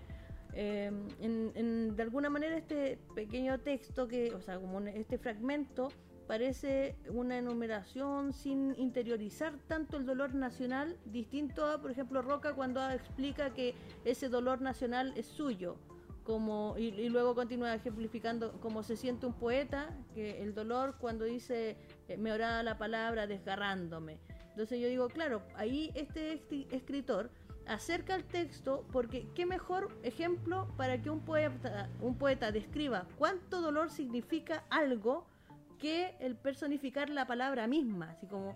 [0.53, 5.89] em, en, de alguna manera este pequeño texto, que, o sea, como este fragmento,
[6.27, 12.89] parece una enumeración sin interiorizar tanto el dolor nacional, distinto a, por ejemplo, Roca cuando
[12.89, 15.77] explica que ese dolor nacional es suyo.
[16.77, 21.75] Y, luego continúa ejemplificando cómo se siente un poeta, que el dolor cuando dice
[22.07, 24.19] eh, me oraba la palabra desgarrándome.
[24.51, 27.29] Entonces yo digo, claro, ahí este escritor
[27.67, 33.61] acerca el texto porque qué mejor ejemplo para que un poeta, un poeta describa cuánto
[33.61, 35.25] dolor significa algo
[35.79, 38.55] que el personificar la palabra misma, así como,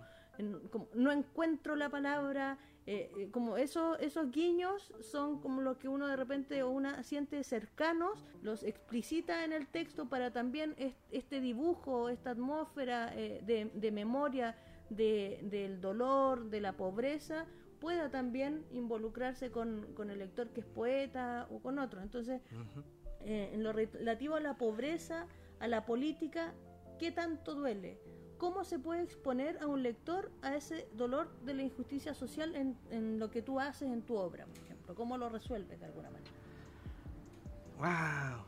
[0.94, 6.08] no encuentro la palabra, eh, eh, como esos, esos guiños son como los que uno
[6.08, 10.76] de repente o una siente cercanos, los explicita en el texto para también
[11.12, 14.56] este dibujo, esta atmósfera eh, de, memoria
[14.90, 17.46] del dolor, de la pobreza,
[17.80, 22.04] pueda también involucrarse con, el lector que es poeta o con otros.
[22.04, 22.42] Entonces,
[23.20, 25.28] en lo relativo a la pobreza,
[25.60, 26.54] a la política,
[26.98, 28.00] ¿Qué tanto duele?
[28.38, 33.20] ¿Cómo se puede exponer a un lector a ese dolor de la injusticia social en,
[33.20, 34.96] lo que tú haces en tu obra, por ejemplo?
[34.96, 36.32] ¿Cómo lo resuelves de alguna manera?
[37.80, 38.46] ¡Wow!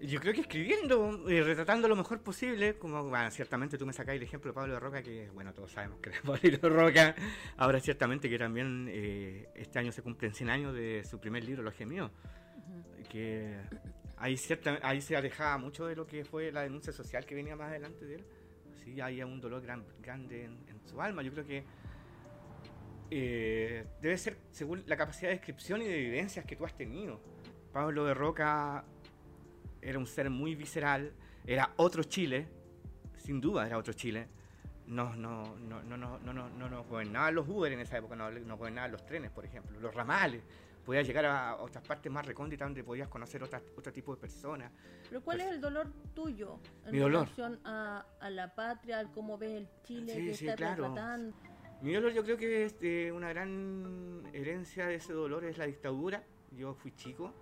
[0.00, 4.18] Yo creo que escribiendo y retratando lo mejor posible, como bueno, ciertamente tú me sacáis
[4.18, 7.14] el ejemplo de Pablo de Roca, que bueno, todos sabemos que es Pablo de Roca,
[7.56, 11.62] ahora ciertamente que también eh, este año se cumplen 100 años de su primer libro,
[11.62, 12.10] Los Gemidos,
[13.08, 13.58] que
[14.18, 17.56] ahí, cierta, ahí se alejaba mucho de lo que fue la denuncia social que venía
[17.56, 18.26] más adelante de él.
[18.86, 21.20] Sí, había un dolor gran, grande en, su alma.
[21.20, 21.64] Yo creo que
[23.10, 27.20] eh, debe ser según la capacidad de descripción y de vivencias que tú has tenido.
[27.72, 28.84] Pablo de Roca
[29.82, 31.12] era un ser muy visceral,
[31.44, 32.46] era otro Chile,
[33.16, 34.28] sin duda era otro Chile.
[34.86, 38.14] No, no, no, no, no, no, no, no, no gobernaban los Uber en esa época,
[38.14, 40.44] no, no gobernaban los trenes, por ejemplo, los ramales
[40.86, 44.70] podías llegar a otras partes más recónditas donde podías conocer otra, otro tipo de personas.
[45.08, 49.68] Pero ¿cuál es el dolor tuyo en relación A, la patria, al cómo ves el
[49.82, 50.94] Chile que está claro.
[51.82, 55.66] Mi dolor yo creo que es, eh, una gran herencia de ese dolor es la
[55.66, 56.22] dictadura.
[56.52, 57.34] Yo fui chico.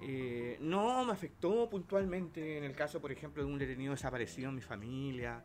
[0.00, 4.54] Eh, no me afectó puntualmente en el caso, por ejemplo, de un detenido desaparecido en
[4.54, 5.44] mi familia.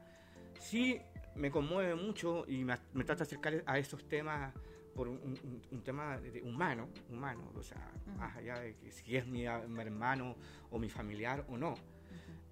[0.59, 1.01] Sí
[1.35, 4.53] me conmueve mucho y me, me trata de acercar a esos temas
[4.97, 10.35] por un, tema humano, humano, o sea, más allá de que si es mi, hermano
[10.71, 11.75] o mi familiar o no.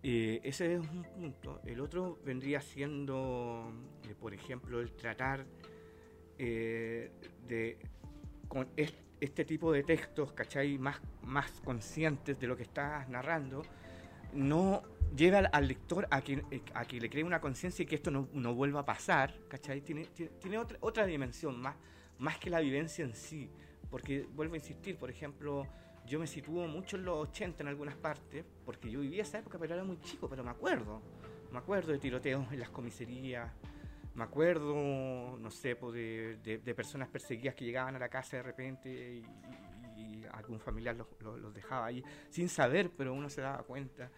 [0.04, 1.60] Eh, ese es un punto.
[1.66, 3.74] El otro vendría siendo,
[4.08, 5.44] eh, por ejemplo, el tratar
[6.38, 7.12] eh,
[7.48, 7.80] de,
[8.48, 10.78] con este tipo de textos, ¿cachai?
[10.78, 13.64] Más, más conscientes de lo que estás narrando,
[14.34, 14.84] no
[15.16, 16.44] lleva al, lector a que,
[16.76, 19.82] a que le cree una conciencia y que esto no, no, vuelva a pasar, ¿cachai?
[19.82, 20.06] Tiene,
[20.40, 21.76] tiene, otra, otra dimensión más
[22.20, 23.50] más que la vivencia en sí.
[23.90, 25.68] Porque vuelvo a insistir, por ejemplo,
[26.06, 29.58] yo me sitúo mucho en los 80 en algunas partes, porque yo vivía esa época,
[29.60, 31.02] pero era muy chico, pero me acuerdo.
[31.52, 33.52] Me acuerdo de tiroteos en las comisarías,
[34.16, 38.90] me acuerdo, no sé, de, de, personas perseguidas que llegaban a la casa de repente
[38.90, 39.26] y,
[40.32, 44.12] algún familiar los, los, dejaba ahí, sin saber, pero uno se daba cuenta.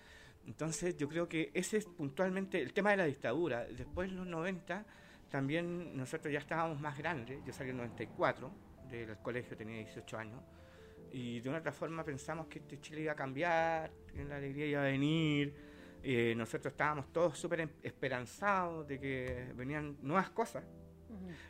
[0.48, 3.66] Entonces yo creo que ese es puntualmente el tema de la dictadura.
[3.66, 4.86] Después en los 90
[5.30, 8.52] también nosotros ya estábamos más grandes, yo salí en 94
[8.90, 10.42] del colegio, tenía 18 años,
[11.12, 14.66] y de una otra forma pensamos que este Chile iba a cambiar, que la alegría
[14.66, 15.54] iba a venir,
[16.04, 20.63] eh, nosotros estábamos todos súper em, esperanzados de que venían nuevas cosas.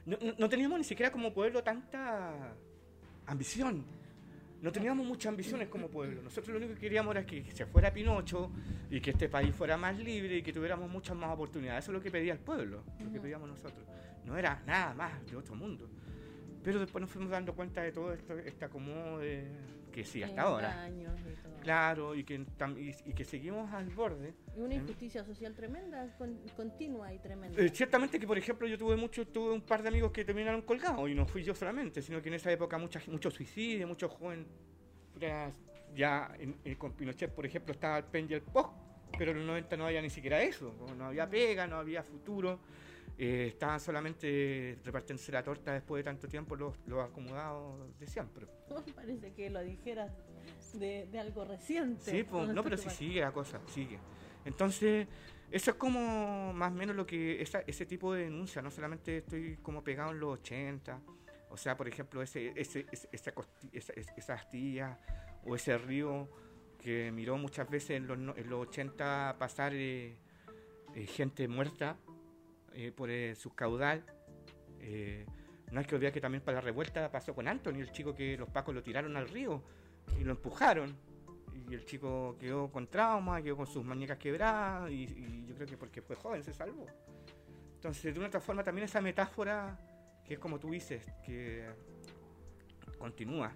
[0.05, 2.55] no, no, teníamos ni siquiera como pueblo tanta
[3.25, 3.85] ambición
[4.61, 6.21] no teníamos muchas ambiciones como pueblo.
[6.21, 8.51] Nosotros lo único que queríamos era que se fuera Pinocho
[8.89, 11.85] y que este país fuera más libre y que tuviéramos muchas más oportunidades.
[11.85, 13.85] Eso es lo que pedía el pueblo, lo que pedíamos nosotros.
[14.25, 15.89] No era nada más de otro mundo.
[16.63, 19.19] Pero después nos fuimos dando cuenta de todo esto, este acomodo
[19.97, 20.87] que sí, hasta ahora.
[21.63, 22.45] Claro, y que,
[23.03, 24.35] y, que seguimos al borde.
[24.55, 26.15] Y una injusticia social tremenda,
[26.55, 27.59] continua y tremenda.
[27.59, 30.61] Eh, ciertamente que, por ejemplo, yo tuve mucho, tuve un par de amigos que terminaron
[30.61, 34.11] colgados y no fui yo solamente, sino que en esa época muchos mucho suicidios, muchos
[34.11, 34.45] jóvenes
[35.95, 36.31] ya
[36.77, 38.73] con Pinochet, por ejemplo, estaba el pen y el post,
[39.17, 42.59] pero en los 90 no había ni siquiera eso, no había pega, no había futuro.
[43.19, 48.45] Eh, estaban solamente repartiéndose la torta después de tanto tiempo los, los acomodados de siempre.
[48.95, 50.11] Parece que lo dijeras
[50.73, 52.11] de, algo reciente.
[52.11, 53.99] Sí, no, pero sí sigue la cosa, sigue.
[54.45, 55.07] Entonces,
[55.49, 59.57] eso es como más o menos lo que ese tipo de denuncia, no solamente estoy
[59.63, 61.01] como pegado en los 80,
[61.49, 63.33] o sea, por ejemplo, ese, ese, esa,
[63.71, 64.99] esa, astilla
[65.43, 66.29] o ese río
[66.77, 70.17] que miró muchas veces en los, en los 80 pasar eh,
[70.93, 71.97] eh, gente muerta
[72.77, 74.03] eh, por su caudal.
[75.71, 78.37] no hay que olvidar que también para la revuelta pasó con Anthony, el chico que
[78.37, 79.63] los pacos lo tiraron al río
[80.19, 80.95] y lo empujaron.
[81.69, 85.67] Y el chico quedó con trauma, quedó con sus muñecas quebradas y, y yo creo
[85.67, 86.85] que porque fue joven se salvó.
[87.73, 89.77] Entonces, de una otra forma, también esa metáfora
[90.27, 91.65] que es como tú dices, que
[92.97, 93.53] continúa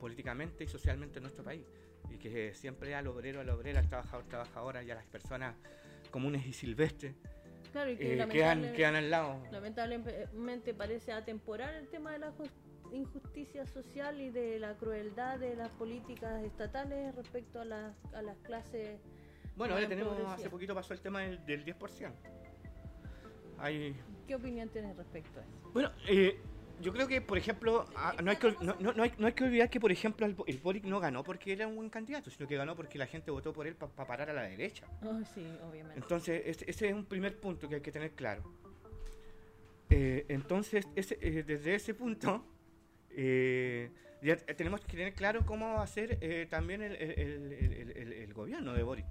[0.00, 1.66] políticamente y socialmente en nuestro país
[2.10, 5.54] y que siempre al obrero, al obrera, al trabajador, trabajadora y a las personas
[6.10, 7.14] comunes y silvestres
[7.74, 9.42] claro, y que eh, quedan, quedan al lado.
[9.50, 12.32] Lamentablemente parece atemporal el tema de la
[12.92, 18.38] injusticia social y de la crueldad de las políticas estatales respecto a, la, a las
[18.38, 19.00] clases.
[19.56, 22.12] Bueno, ahora tenemos, hace poquito pasó el tema del, del 10%.
[23.58, 23.96] Hay
[24.28, 25.70] ¿Qué opinión tienes respecto a eso?
[25.72, 26.40] Bueno, eh,
[26.80, 29.44] yo creo que, por ejemplo, ah, no, hay que, no, no, hay, no, hay, que
[29.44, 32.48] olvidar que, por ejemplo, el, el, Boric no ganó porque era un buen candidato, sino
[32.48, 34.86] que ganó porque la gente votó por él para parar a la derecha.
[35.02, 35.98] Oh, sí, obviamente.
[35.98, 38.42] Entonces, ese, ese, es un primer punto que hay que tener claro.
[39.90, 42.44] Eh, entonces, ese, eh, desde ese punto,
[43.10, 43.90] eh,
[44.22, 48.72] ya tenemos que tener claro cómo va a ser eh, también el, el, el, gobierno
[48.72, 49.06] de Boric.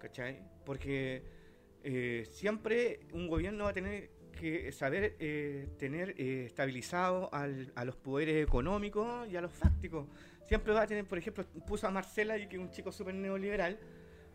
[0.00, 0.42] ¿Cachai?
[0.64, 1.22] Porque
[2.30, 7.96] siempre un gobierno va a tener que saber eh, tener eh, estabilizado al, a los
[7.96, 10.06] poderes económicos y a los fácticos.
[10.46, 13.78] Siempre va a tener, por ejemplo, puso a Marcela y que un chico súper neoliberal,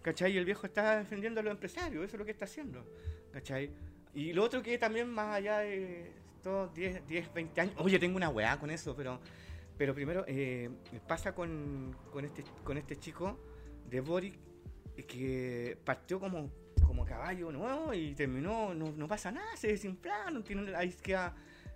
[0.01, 0.33] ¿cachai?
[0.33, 2.85] Y el viejo está defendiendo a los empresarios, eso es lo que está haciendo,
[3.31, 3.71] ¿cachai?
[4.13, 6.11] Y lo otro que también más allá de
[6.43, 9.19] todos 10, 10 20 años, oye, tengo una weá con eso, pero,
[9.77, 10.69] pero primero eh,
[11.07, 13.39] pasa con, con, este, con este chico
[13.89, 14.37] de Boric
[15.07, 16.51] que partió como
[16.83, 21.33] como caballo nuevo y terminó, no, no pasa nada, se desinflaron, tiene ahí queda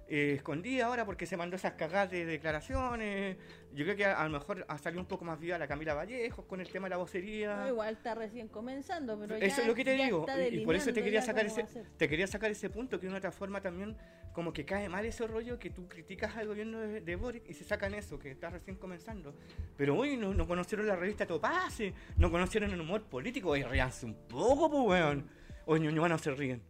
[0.09, 3.37] eh, escondida ahora porque se mandó esas cagadas de declaraciones.
[3.73, 6.45] Yo creo que a, lo mejor ha salido un poco más viva la Camila Vallejos
[6.45, 7.67] con el tema de la vocería.
[7.67, 10.25] igual está recién comenzando, pero Eso es lo que te digo.
[10.51, 11.65] Y por eso te quería sacar ese
[11.97, 13.97] te quería sacar ese punto que de una otra forma también
[14.31, 17.53] como que cae mal ese rollo que tú criticas al gobierno de, de Boric y
[17.53, 19.35] se sacan eso, que está recién comenzando.
[19.75, 24.05] Pero hoy no, no conocieron la revista Topase, no conocieron el humor político, oye, ríanse
[24.05, 25.27] un poco, pues weón.
[25.65, 26.61] Oye, no se ríen.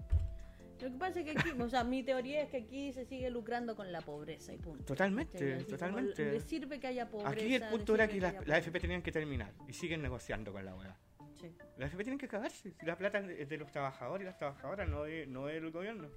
[0.81, 3.29] Lo que pasa es que aquí, o sea, mi teoría es que aquí se sigue
[3.29, 4.83] lucrando con la pobreza y punto.
[4.85, 6.31] Totalmente, totalmente.
[6.31, 7.31] Le sirve que haya pobreza.
[7.31, 10.63] Aquí el punto era que, las la FP tenían que terminar y siguen negociando con
[10.63, 10.97] la hueá.
[11.39, 11.51] Sí.
[11.77, 12.73] Las FP tienen que acabarse.
[12.83, 16.09] La plata es de los trabajadores y las trabajadoras, no es, no del gobierno.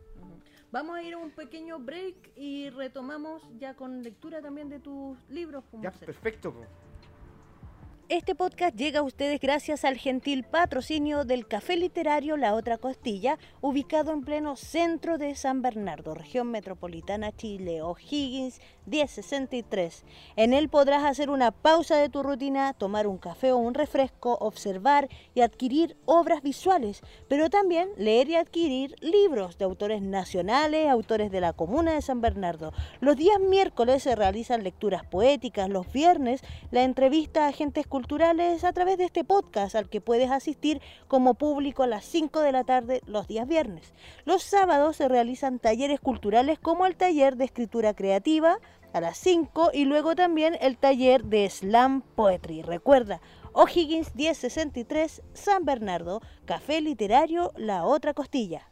[0.71, 5.19] Vamos a ir a un pequeño break y retomamos ya con lectura también de tus
[5.29, 5.65] libros.
[5.83, 6.55] Ya, perfecto.
[8.11, 13.39] Este podcast llega a ustedes gracias al gentil patrocinio del Café Literario La Otra Costilla,
[13.61, 20.05] ubicado en pleno centro de San Bernardo, región metropolitana Chile, O'Higgins 1063.
[20.37, 24.37] En él podrás hacer una pausa de tu rutina, tomar un café o un refresco,
[24.41, 31.31] observar y adquirir obras visuales, pero también leer y adquirir libros de autores nacionales, autores
[31.31, 32.73] de la comuna de San Bernardo.
[33.01, 38.73] Los días miércoles se realizan lecturas poéticas, los viernes la entrevista a agentes culturales a
[38.73, 42.65] través de este podcast al que puedes asistir como público a las 5 de la
[42.65, 43.93] tarde los días viernes.
[44.25, 48.59] Los sábados se realizan talleres culturales como el taller de escritura creativa
[48.93, 52.63] a las 5 y luego también el taller de slam poetry.
[52.63, 53.21] Recuerda,
[53.53, 58.69] O'Higgins 1063 San Bernardo, Café Literario La Otra Costilla.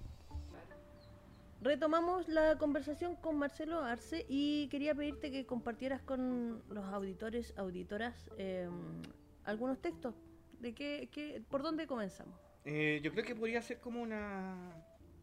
[1.60, 8.30] Retomamos la conversación con Marcelo Arce y quería pedirte que compartieras con los auditores, auditoras,
[8.38, 9.02] em,
[9.44, 10.14] algunos textos.
[10.60, 12.38] ¿De qué, qué, ¿Por dónde comenzamos?
[12.64, 14.72] Eh, yo creo que podría ser como una...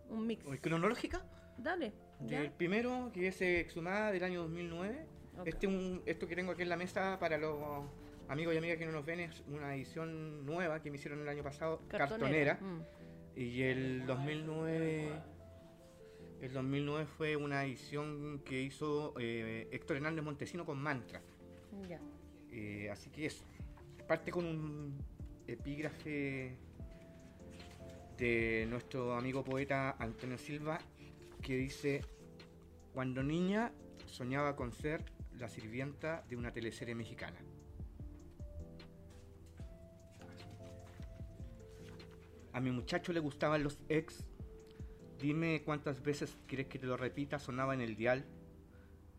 [0.10, 0.46] Un mix.
[0.62, 1.26] ¿Cronológica?
[1.58, 1.94] Dale.
[2.30, 5.06] El primero, que es Exhumada del año 2009.
[5.46, 7.86] Este un, esto que tengo aquí en la mesa para los
[8.30, 11.28] amigos y amigas que no nos ven es una edición nueva que me hicieron el
[11.28, 12.58] año pasado, cartonera.
[12.62, 12.82] Mm.
[13.38, 15.12] Y el 2009
[16.42, 21.22] el 2009 fue una edición que hizo eh, Héctor Hernández Montesino con Mantra.
[22.52, 23.44] Eh, así que eso.
[24.08, 24.98] Parte con un
[25.48, 26.56] epígrafe
[28.18, 30.80] de nuestro amigo poeta Antonio Silva
[31.46, 32.02] que dice,
[32.92, 33.72] cuando niña
[34.08, 35.06] soñaba con ser
[35.38, 37.38] la sirvienta de una teleserie mexicana.
[42.52, 44.26] A mi muchacho le gustaban los ex
[45.22, 48.26] Dime cuántas veces quieres que te lo repita, sonaba en el dial.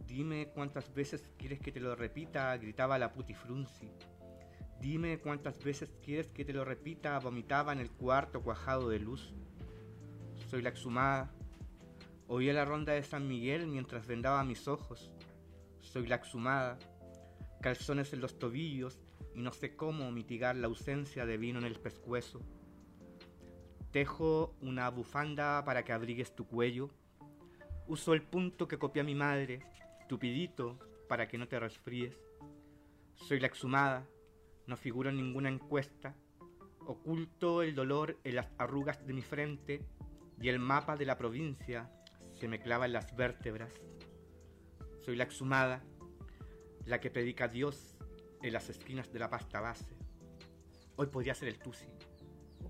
[0.05, 3.93] Dime cuántas veces quieres que te lo repita, gritaba la putifrunzi.
[4.81, 9.33] Dime cuántas veces quieres que te lo repita, vomitaba en el cuarto cuajado de luz.
[10.51, 11.36] Soy la exhumada.
[12.29, 15.11] Oía la ronda de San Miguel mientras vendaba mis ojos.
[15.81, 16.79] Soy la exhumada.
[17.61, 18.99] Calzones en los tobillos
[19.35, 22.41] y no sé cómo mitigar la ausencia de vino en el pescuezo.
[23.93, 26.91] Tejo una bufanda para que abrigues tu cuello.
[27.87, 29.62] Uso el punto que copia mi madre,
[30.09, 32.20] tupidito, para que no te resfríes.
[33.14, 34.07] Soy la exhumada
[34.66, 36.14] no figuro en ninguna encuesta,
[36.87, 39.87] oculto el dolor en las arrugas de mi frente
[40.41, 41.91] y el mapa de la provincia
[42.39, 43.72] se me clava en las vértebras.
[45.05, 45.82] Soy la exhumada,
[46.84, 47.97] la que predica a Dios
[48.43, 49.97] en las esquinas de la pasta base.
[50.97, 51.87] Hoy podría ser el Tusi.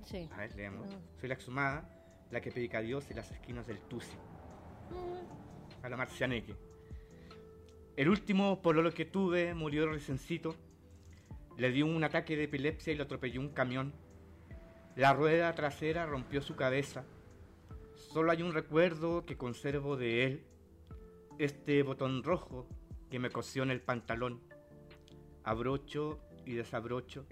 [0.05, 0.29] Sí.
[0.33, 0.89] A ver, leemos.
[0.93, 0.99] Ah.
[1.21, 1.89] Soy la exhumada,
[2.31, 4.17] la que predica a Dios en las esquinas del Tusi.
[4.91, 5.85] Mm.
[5.85, 6.55] A la marcianeque.
[7.97, 10.55] El último pololo que tuve murió resencito
[11.57, 13.95] le dio un ataque de epilepsia y lo atropelló un camión.
[14.95, 17.05] La rueda trasera rompió su cabeza.
[17.97, 20.47] Solo hay un recuerdo que conservo de él.
[21.39, 22.69] Este botón rojo
[23.11, 24.41] que me cosió el pantalón.
[25.45, 27.27] Abrocho y desabrocho.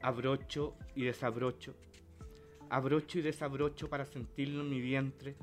[0.00, 1.74] Abrocho y desabrocho.
[2.70, 5.36] Abrocho y desabrocho para sentirlo en mi vientre.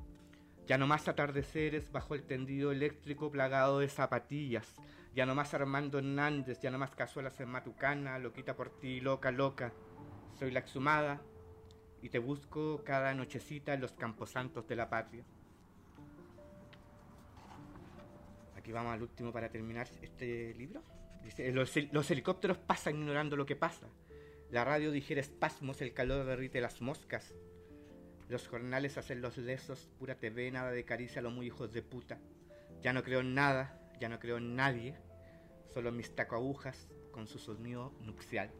[0.66, 4.74] Ya no más atardeceres bajo el tendido eléctrico plagado de zapatillas
[5.16, 9.32] ya no más Armando Hernández, ya no más cazuelas en Matucana, loquita por ti, loca,
[9.32, 9.72] loca.
[10.40, 11.22] Soy la exhumada
[12.04, 15.24] y te busco cada nochecita en los camposantos de la patria.
[18.58, 20.84] Aquí vamos al último para terminar este libro.
[21.24, 23.88] Dice, los, helicópteros pasan ignorando lo que pasa.
[24.51, 27.34] La radio dijera espasmos, el calor derrite las moscas.
[28.28, 32.20] Los jornales hacen los lesos, pura TV, nada de caricia los muy hijos de puta.
[32.82, 34.97] Ya no creo en nada, ya no creo en nadie,
[35.74, 38.51] solo mis taco agujas con su sonido nupcial.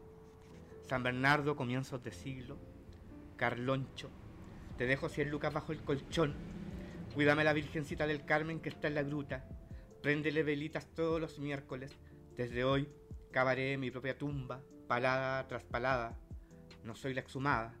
[0.88, 2.58] San Bernardo, comienzos de siglo,
[3.36, 4.10] Carloncho,
[4.78, 6.34] te dejo cien lucas bajo el colchón,
[7.14, 9.48] cuídame la Virgencita del Carmen que está en la gruta,
[10.02, 11.96] préndele velitas todos los miércoles,
[12.36, 12.88] desde hoy
[13.32, 16.18] cavaré mi propia tumba, palada tras palada,
[16.84, 17.74] no soy la exhumada,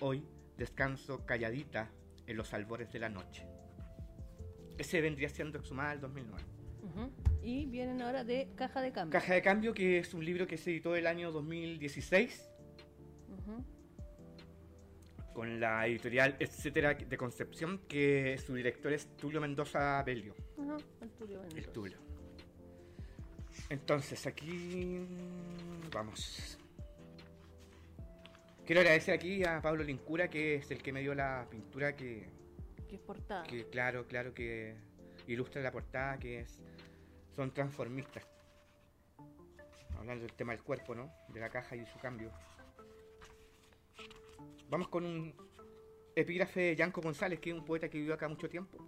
[0.00, 0.26] hoy
[0.56, 1.90] descanso calladita
[2.26, 3.46] en los albores de la noche.
[4.78, 6.44] Ese vendría siendo exhumada del 2009.
[7.42, 9.18] Y vienen ahora de Caja de Cambio.
[9.18, 12.48] Caja de Cambio, que es un libro que se editó el año 2016.
[15.32, 20.34] Con la editorial Etcétera de Concepción, que su director es Tulio Mendoza Belio.
[21.00, 21.58] el Tulio Mendoza.
[21.58, 21.98] El Tulio.
[23.70, 25.06] Entonces, aquí
[25.92, 26.58] vamos.
[28.66, 32.28] Quiero agradecer aquí a Pablo Lincura, que es el que me dio la pintura que.
[32.88, 33.42] Que es portada.
[33.44, 34.76] Que, claro, claro, que
[35.26, 36.60] ilustra la portada, que es
[37.34, 38.26] son transformistas.
[39.96, 41.12] Hablando del tema del cuerpo, ¿no?
[41.28, 42.30] De la caja y su cambio.
[44.72, 45.34] Vamos con un
[46.16, 48.82] epígrafe de Yanko González, que es un poeta que vivió acá mucho tiempo.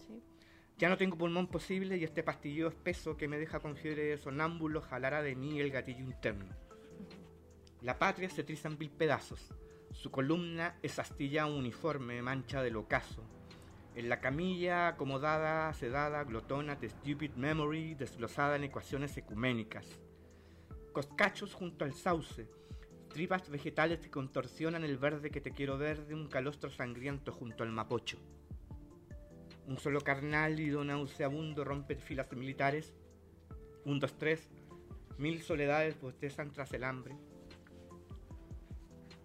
[0.78, 4.16] Ya no tengo pulmón posible y este pastillo espeso que me deja con fiebre de
[4.16, 6.57] sonámbulo jalará de mí el gatillo interno.
[7.82, 9.53] La patria se triza en mil pedazos.
[9.93, 13.22] Su columna es astilla uniforme, mancha del ocaso
[13.95, 19.87] en la camilla, acomodada, sedada, glotona de Stupid Memory, desglosada en ecuaciones ecuménicas.
[20.95, 22.49] Coscachos junto al sauce,
[23.15, 27.62] tripas vegetales que contorsionan el verde que te quiero ver de un calostro sangriento junto
[27.62, 28.19] al mapocho.
[29.69, 32.93] Un solo carnal y nauseabundo rompe filas militares.
[33.85, 34.51] Un, dos, tres.
[35.17, 37.15] Mil soledades bostezan tras el hambre.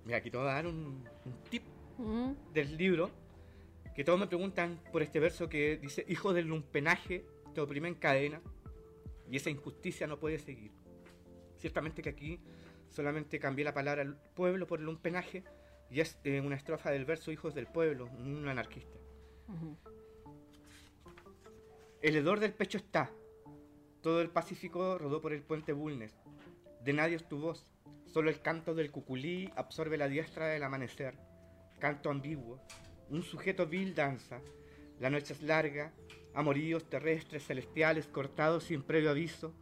[0.05, 1.03] Mira, aquí te voy a dar un,
[1.49, 1.63] tip
[1.97, 2.53] mm.
[2.53, 3.09] del libro
[3.95, 7.25] que todos me preguntan por este verso que dice, hijo del lumpenaje,
[7.55, 8.39] te oprime en cadena
[9.31, 10.71] y esa injusticia no puede seguir.
[11.57, 12.39] Ciertamente que aquí
[12.89, 15.43] solamente cambié la palabra pueblo por el lumpenaje
[15.89, 18.97] y es eh, una estrofa del verso Hijos del Pueblo, un anarquista.
[22.01, 23.09] El hedor del pecho está,
[24.01, 26.13] todo el Pacífico rodó por el puente Bulnes,
[26.83, 27.65] de nadie es tu voz,
[28.05, 31.15] solo el canto del cuculí absorbe la diestra del amanecer,
[31.79, 32.61] canto ambiguo,
[33.09, 34.41] un sujeto vil danza.
[34.99, 35.93] La noche es larga,
[36.33, 39.53] amoríos terrestres celestiales cortados sin previo aviso.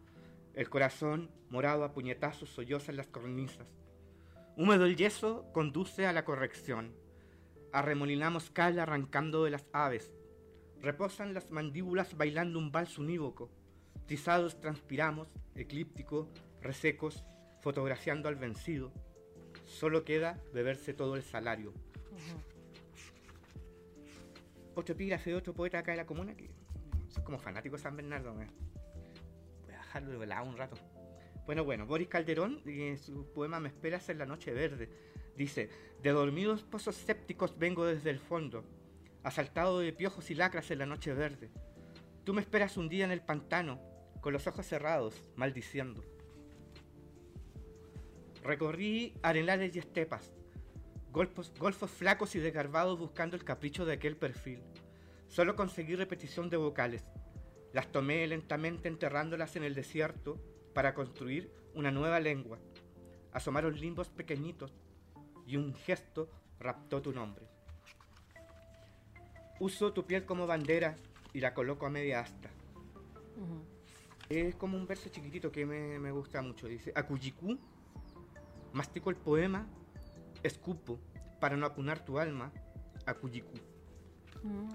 [0.57, 3.67] El corazón, morado a puñetazos, solloza en las cornisas.
[4.55, 6.95] Húmedo el yeso conduce a la corrección.
[7.71, 10.11] Arremolinamos cal arrancando de las aves.
[10.81, 13.51] Reposan las mandíbulas bailando un vals unívoco.
[14.07, 16.27] Tizados transpiramos, eclíptico,
[16.59, 17.23] resecos,
[17.61, 18.91] fotografiando al vencido.
[19.65, 21.71] Solo queda beberse todo el salario
[24.79, 26.49] otro epígrafe de otro poeta acá de la comuna que
[27.23, 28.31] como fanático de San Bernardo.
[28.31, 28.33] A
[29.99, 30.77] dejarlo de lado un rato.
[31.45, 34.89] Bueno, bueno, Boris Calderón, en su poema Me esperas en la noche verde,
[35.35, 35.69] dice,
[36.01, 38.63] de dormidos pozos sépticos vengo desde el fondo,
[39.23, 41.49] asaltado de piojos y lacras en la noche verde.
[42.25, 43.79] Tú me esperas un día en el pantano,
[44.21, 46.03] con los ojos cerrados, maldiciendo.
[48.43, 50.33] Recorrí arenales y estepas,
[51.11, 54.61] golfos, golfos flacos y desgarbados buscando el capricho de aquel perfil.
[55.27, 57.05] Solo conseguí repetición de vocales.
[57.73, 60.39] Las tomé lentamente enterrándolas en el desierto
[60.73, 62.59] para construir una nueva lengua.
[63.31, 64.73] Asomaron limbos pequeñitos
[65.45, 67.47] y un gesto raptó tu nombre.
[69.59, 70.95] Uso tu piel como bandera
[71.33, 72.49] y la coloco a media asta.
[74.29, 76.67] Es como un verso chiquitito que me, gusta mucho.
[76.67, 77.57] Dice, Akuyikú,
[78.73, 79.67] mastico el poema,
[80.43, 80.99] escupo,
[81.39, 82.51] para no apunar tu alma,
[83.05, 83.57] Akuyikú.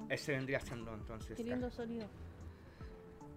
[0.08, 1.36] Ese vendría siendo entonces.
[1.36, 2.08] Qué lindo sonido.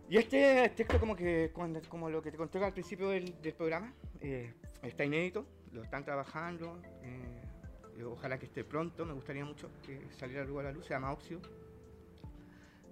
[0.08, 1.52] Y este texto como que
[1.90, 3.92] como lo que te conté al principio del, programa,
[4.22, 4.54] eh,
[4.84, 10.44] está inédito, lo están trabajando, eh, ojalá que esté pronto, me gustaría mucho que saliera
[10.44, 11.42] luego a la luz, se llama Oxio,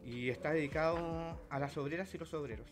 [0.03, 2.67] y está dedicado a las obreras y los obreros.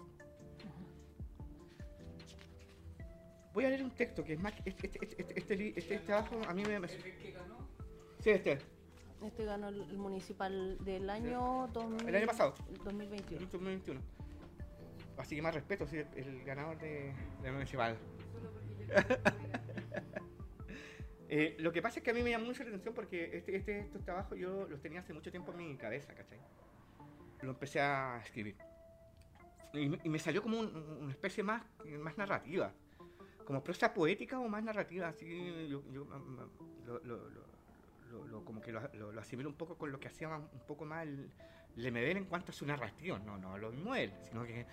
[3.53, 4.53] Voy a leer un texto que es más...
[4.65, 6.79] Este, este, este, este, este trabajo a mí me...
[6.79, 6.87] me...
[6.87, 8.59] Sí, este.
[9.21, 11.67] Este ganó el municipal del año...
[12.07, 12.55] el año pasado.
[12.85, 13.47] 2021.
[13.51, 14.20] 2021.
[15.21, 17.13] Así que más respeto, sí, el ganador de,
[17.43, 17.95] de municipal.
[21.29, 23.55] eh, lo que pasa es que a mí me llama mucho la atención porque este,
[23.55, 26.39] este, estos trabajos yo los tenía hace mucho tiempo en mi cabeza, ¿cachai?
[27.43, 28.55] Lo empecé a escribir.
[29.73, 31.63] Y, me salió como una especie más,
[31.99, 32.73] más narrativa.
[33.45, 35.09] Como prosa poética o más narrativa.
[35.09, 36.07] Así yo, yo
[38.27, 41.29] lo, como que lo, asimilo un poco con lo que hacía un poco más el
[41.75, 43.25] Lemebel en cuanto a su narración.
[43.25, 44.65] No, no lo mismo él, sino que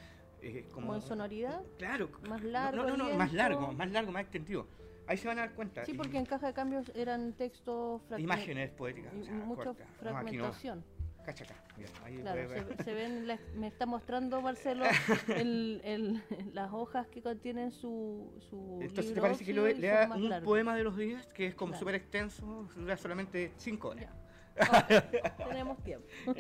[0.73, 1.63] como, en sonoridad?
[1.79, 2.11] Claro.
[2.29, 2.83] Más largo.
[2.83, 4.67] No, no, no, más largo, más largo, más extendido.
[5.07, 5.85] Ahí se van a dar cuenta.
[5.87, 9.13] Sí, porque en caja de cambios eran textos Imágenes poéticas.
[9.15, 10.85] Y mucha fragmentación.
[11.25, 11.57] Cacha acá.
[12.05, 12.49] ahí claro,
[12.83, 14.85] se, ven, me está mostrando Marcelo
[15.29, 16.23] el,
[16.55, 20.85] las hojas que contienen su, su Entonces, ¿te parece que lo, lea un poema de
[20.85, 24.11] los días que es como súper extenso, dura solamente cinco horas?
[25.49, 26.07] tenemos tiempo.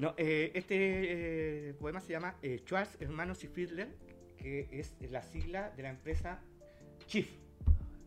[0.00, 3.98] No, eh, este eh, poema se llama eh, Schwarz, Hermanos y Fiedler,
[4.38, 6.40] que es la sigla de la empresa
[7.04, 7.28] Chip,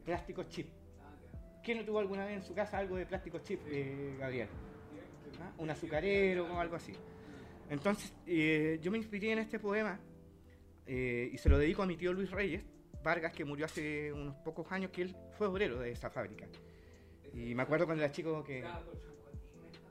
[0.03, 0.69] Plástico Chip.
[1.63, 3.61] ¿Quién no tuvo alguna vez en su casa algo de plástico chip,
[4.17, 4.49] Gabriel?
[5.39, 5.53] ¿Ah?
[5.59, 6.93] Un azucarero o algo así.
[7.69, 8.11] Entonces,
[8.81, 9.99] yo me inspiré en este poema
[10.87, 12.65] y se lo dedico a mi tío Luis Reyes
[13.03, 16.47] Vargas, que murió hace unos pocos años, que él fue obrero de esa fábrica.
[17.33, 18.65] Y me acuerdo cuando era chico que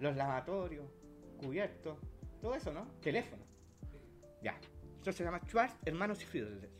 [0.00, 1.01] los lavatorios,
[1.42, 1.98] cubierto,
[2.40, 2.86] todo eso, ¿no?
[3.00, 3.42] Teléfono.
[4.42, 4.58] Ya.
[4.96, 6.70] Esto se llama Schwarz, Hermanos y Fiedler.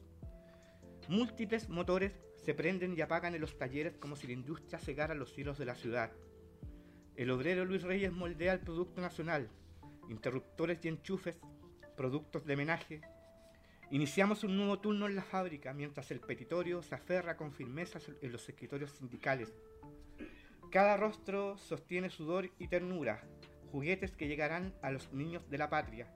[1.09, 5.33] Múltiples motores se prenden y apagan en los talleres como si la industria cegara los
[5.33, 6.13] cielos de la ciudad.
[7.17, 9.51] El obrero Luis Reyes moldea el producto nacional,
[10.09, 11.39] interruptores y enchufes,
[11.97, 13.01] productos de menaje.
[13.91, 18.33] Iniciamos un nuevo turno en la fábrica mientras el petitorio se aferra con firmeza en
[18.33, 19.53] los escritorios sindicales.
[20.71, 23.23] Cada rostro sostiene sudor y ternura,
[23.73, 26.07] juguetes que llegarán a los niños de la patria,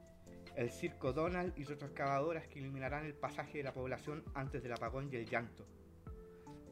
[0.56, 5.08] el circo Donald y retroexcavadoras que iluminarán el pasaje de la población antes del apagón
[5.10, 5.66] y el llanto.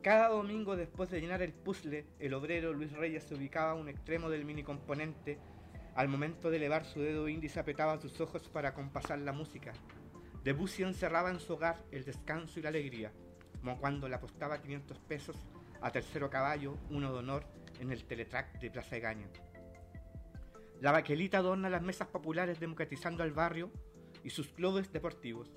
[0.03, 3.89] Cada domingo después de llenar el puzzle, el obrero Luis Reyes se ubicaba a un
[3.89, 5.39] extremo del mini componente.
[5.95, 9.73] Al momento de elevar su dedo índice apretaba sus ojos para compasar la música.
[10.43, 13.11] Debussy encerraba en su hogar el descanso y la alegría,
[13.61, 15.37] como cuando le apostaba 500 pesos
[15.81, 17.47] a tercero caballo, uno de honor,
[17.81, 19.29] en el teletrack de Plaza Egaña.
[20.85, 23.73] La baquelita adorna las mesas populares democratizando al barrio
[24.23, 25.51] y sus clubes deportivos.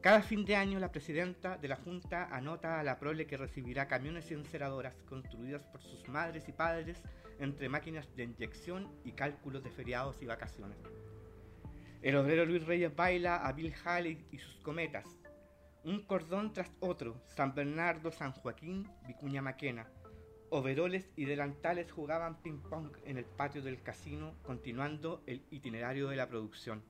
[0.00, 3.86] Cada fin de año la presidenta de la Junta anota a la prole que recibirá
[3.86, 7.00] camiones y enceradoras construidas por sus madres y padres
[7.38, 10.78] entre máquinas de inyección y cálculos de feriados y vacaciones.
[12.02, 15.06] El obrero Luis Reyes baila a Bill Haley y sus cometas.
[15.84, 19.86] Un cordón tras otro, San Bernardo, San Joaquín, Vicuña Maquena,
[20.54, 26.28] overoles y delantales jugaban ping-pong en el patio del casino, continuando el itinerario de la
[26.28, 26.80] producción.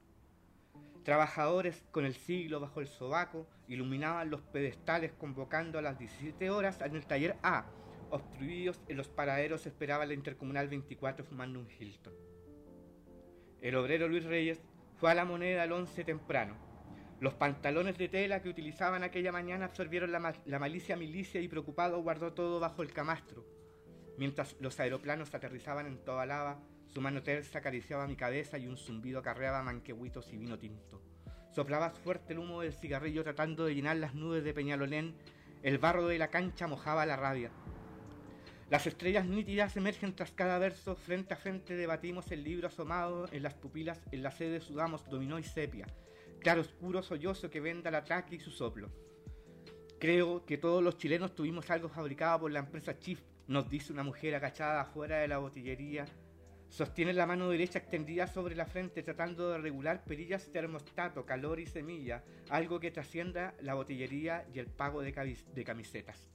[1.02, 6.78] Trabajadores con el siglo bajo el sobaco iluminaban los pedestales convocando a las 17 horas
[6.82, 7.64] en el taller A.
[8.10, 12.12] Obstruidos en los paraderos esperaba la intercomunal 24 fumando un Hilton.
[13.62, 14.60] El obrero Luis Reyes
[14.98, 16.54] fue a la moneda al 11 temprano.
[17.24, 22.34] Los pantalones de tela que utilizaban aquella mañana absorbieron la, malicia milicia y preocupado guardó
[22.34, 23.46] todo bajo el camastro.
[24.18, 28.76] Mientras los aeroplanos aterrizaban en toda lava, su mano tersa acariciaba mi cabeza y un
[28.76, 31.00] zumbido acarreaba manquehuitos y vino tinto.
[31.50, 35.14] Soplaba fuerte el humo del cigarrillo tratando de llenar las nubes de Peñalolén.
[35.62, 37.50] El barro de la cancha mojaba la rabia.
[38.68, 43.42] Las estrellas nítidas emergen tras cada verso, frente a frente debatimos el libro asomado, en
[43.42, 45.86] las pupilas, en la sede sudamos dominó y sepia,
[46.44, 48.90] claro oscuro sollozo que venda el ataque y su soplo.
[49.98, 53.18] Creo que todos los chilenos tuvimos algo fabricado por la empresa Chief,
[53.48, 56.04] nos dice una mujer agachada afuera de la botillería.
[56.68, 61.66] Sostiene la mano derecha extendida sobre la frente tratando de regular perillas termostato, calor y
[61.66, 66.33] semilla, algo que trascienda la botillería y el pago de camisetas.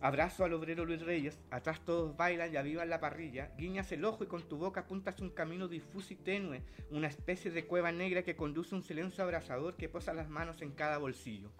[0.00, 4.24] Abrazo al obrero Luis Reyes, atrás todos bailan y avivan la parrilla, guiñas el ojo
[4.24, 8.22] y con tu boca apuntas un camino difuso y tenue, una especie de cueva negra
[8.22, 11.50] que conduce un silencio abrasador que posa las manos en cada bolsillo.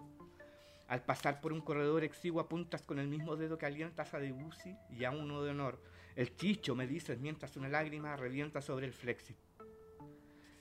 [0.87, 4.77] Al pasar por un corredor exiguo apuntas con el mismo dedo que alientas a Debussy
[4.89, 5.81] y a uno de honor.
[6.15, 9.35] El chicho, me dices, mientras una lágrima revienta sobre el flexi.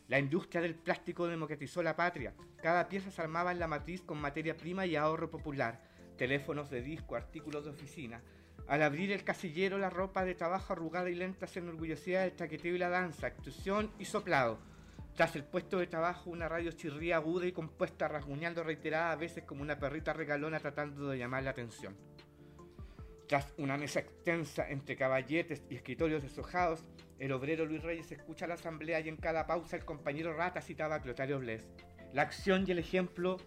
[0.08, 2.34] La industria del plástico democratizó la patria.
[2.62, 5.80] Cada pieza se armaba en la matriz con materia prima y ahorro popular.
[6.16, 8.22] Teléfonos de disco, artículos de oficina.
[8.66, 12.74] Al abrir el casillero, la ropa de trabajo arrugada y lenta se enorgullecía del chaqueteo
[12.74, 14.58] y la danza, actuación y soplado.
[15.14, 19.44] Tras el puesto de trabajo, una radio chirría aguda y compuesta, rasguñando reiterada a veces
[19.44, 21.96] como una perrita regalona tratando de llamar la atención.
[23.26, 26.84] Tras una mesa extensa entre caballetes y escritorios deshojados,
[27.18, 30.96] el obrero Luis Reyes escucha la asamblea y en cada pausa el compañero Rata citaba
[30.96, 31.66] a Clotario Bles.
[32.12, 33.38] La acción y el ejemplo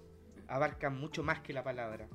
[0.47, 2.07] abarcan mucho más que la palabra.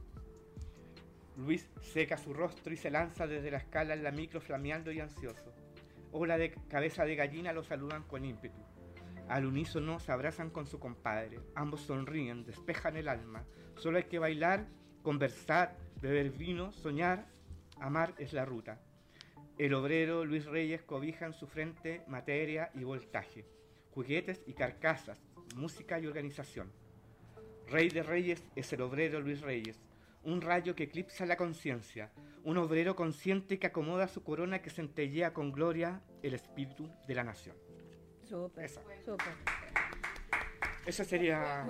[1.36, 5.00] Luis seca su rostro y se lanza desde la escala en la micro flameando y
[5.00, 5.52] ansioso.
[6.12, 8.62] Ola de cabeza de gallina lo saludan con ímpetu.
[9.28, 11.40] Al unísono se abrazan con su compadre.
[11.54, 13.44] Ambos sonríen, despejan el alma.
[13.76, 14.66] Solo hay que bailar,
[15.02, 17.26] conversar, beber vino, soñar.
[17.80, 18.80] Amar es la ruta.
[19.58, 23.46] El obrero Luis Reyes cobija en su frente materia y voltaje,
[23.90, 25.18] juguetes y carcasas,
[25.56, 26.72] música y organización.
[27.68, 29.80] Rey de Reyes es el obrero Luis Reyes,
[30.24, 32.10] un rayo que eclipsa la conciencia,
[32.44, 37.24] un obrero consciente que acomoda su corona que centellea con gloria el espíritu de la
[37.24, 37.56] nación.
[38.22, 39.34] Súper, súper.
[40.86, 41.66] Eso sería.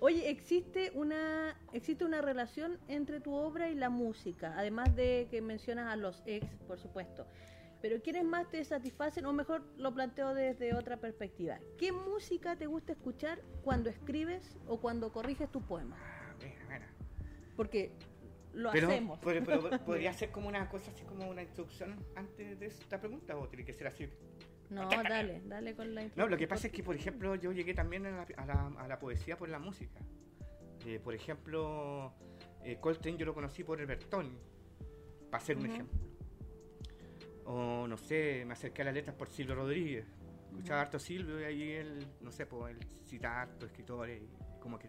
[0.00, 5.42] Oye, existe una existe una relación entre tu obra y la música, además de que
[5.42, 7.26] mencionas a los ex, por supuesto.
[7.82, 9.26] Pero ¿quiénes más te satisfacen?
[9.26, 11.58] O mejor lo planteo desde otra perspectiva.
[11.78, 15.96] ¿Qué música te gusta escuchar cuando escribes o cuando corriges tu poema?
[17.56, 17.92] Porque
[18.52, 19.18] lo hacemos.
[19.22, 23.48] Pero, podría ser como una cosa así como una instrucción antes de esta pregunta o
[23.48, 24.08] tiene que ser así
[24.70, 27.74] no, dale, dale con la No, lo que pasa es que, por ejemplo, yo llegué
[27.74, 30.00] también a la, poesía por la música.
[30.84, 32.12] Eh, por ejemplo,
[32.64, 34.36] eh, Coltrane yo lo conocí por el Bertoni,
[35.30, 36.00] para hacer un ejemplo.
[37.44, 40.06] O, no sé, me acerqué a las letras por Silvio Rodríguez.
[40.48, 44.78] Escuchaba harto Silvio y ahí él, no sé, pues él cita harto escritores y como
[44.78, 44.88] que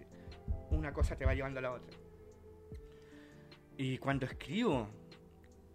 [0.71, 1.95] una cosa te va llevando a la otra.
[3.77, 4.89] Y cuando escribo,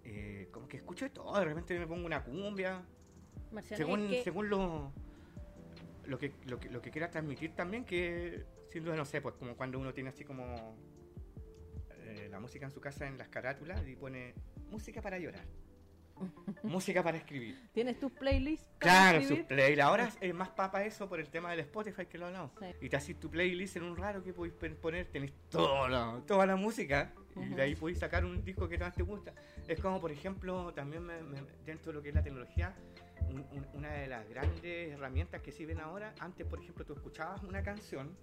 [0.04, 2.84] eh, como que escucho de todo, de repente me pongo una cumbia,
[3.62, 4.92] según, según lo,
[6.06, 9.36] lo, que, lo, que, lo que quiera transmitir también, que sin duda no sé, pues
[9.36, 10.76] como cuando uno tiene así como
[12.00, 14.34] eh, la música en su casa en las carátulas y pone
[14.70, 15.44] música para llorar.
[16.62, 17.58] música para escribir.
[17.72, 18.66] ¿Tienes tus playlists?
[18.78, 19.82] Claro, sus playlists.
[19.82, 22.50] Ahora es más papa eso por el tema del Spotify que lo hablamos.
[22.80, 26.56] Y te haces tu playlist en un raro que podéis poner, tenés toda toda la
[26.56, 29.32] música y de ahí podéis sacar un disco que más te gusta.
[29.66, 31.08] Es como, por ejemplo, también
[31.64, 32.74] dentro de lo que es la tecnología,
[33.74, 38.16] una de las grandes herramientas que sirven ahora, antes por ejemplo tú escuchabas una canción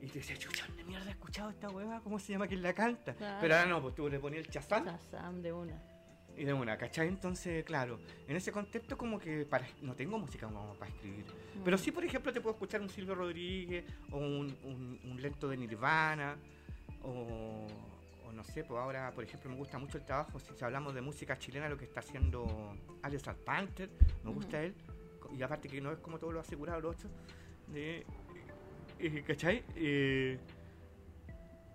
[0.00, 2.00] y te decías, chucha, ¿dónde mierda he escuchado esta hueva?
[2.02, 3.14] ¿Cómo se llama quien la canta?
[3.40, 4.84] Pero ahora no, pues tú le ponías el chazán.
[4.84, 5.82] Chazam de una.
[6.36, 7.08] Y de una, ¿cachai?
[7.08, 11.24] Entonces, claro, en ese contexto como que para, no tengo música como para escribir.
[11.24, 11.62] Mm.
[11.64, 15.56] Pero sí, por ejemplo, te puedo escuchar un Silvio Rodríguez o un, un lento de
[15.56, 16.36] Nirvana
[17.02, 17.66] o
[18.34, 21.38] no sé, pues ahora, por ejemplo, me gusta mucho el trabajo, si hablamos de música
[21.38, 23.90] chilena, lo que está haciendo Alex Panther,
[24.22, 24.74] me gusta él,
[25.32, 27.12] y aparte que no es como todo lo asegurado los otros,
[27.74, 28.04] eh,
[29.26, 29.64] ¿cachai?
[29.76, 30.38] Eh,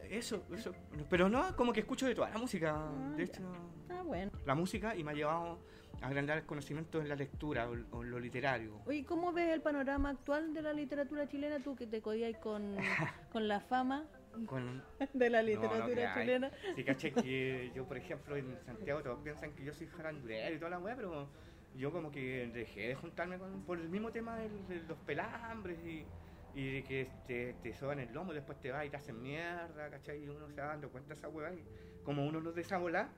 [0.09, 0.73] eso, eso,
[1.09, 3.41] pero no, como que escucho de toda la música, ah, de hecho,
[3.89, 4.31] ah, bueno.
[4.45, 5.59] la música y me ha llevado
[6.01, 8.81] a agrandar el conocimiento en la lectura o, en lo literario.
[8.85, 12.75] Oye, ¿cómo ves el panorama actual de la literatura chilena, tú que te codías con,
[13.31, 14.05] con la fama?
[15.13, 16.51] de la literatura chilena.
[16.75, 20.59] Sí, caché que yo, por ejemplo, en Santiago todos piensan que yo soy farandulero y
[20.59, 21.29] toda la weá, pero
[21.75, 24.49] yo como que dejé de juntarme con, por el mismo tema de,
[24.87, 26.05] los pelambres y,
[26.55, 29.89] y de que te, te soban el lomo, después te vas y te hacen mierda,
[29.89, 30.23] ¿cachai?
[30.23, 31.63] Y uno se va dando cuenta de esa weá y
[32.03, 33.09] como uno no desabola,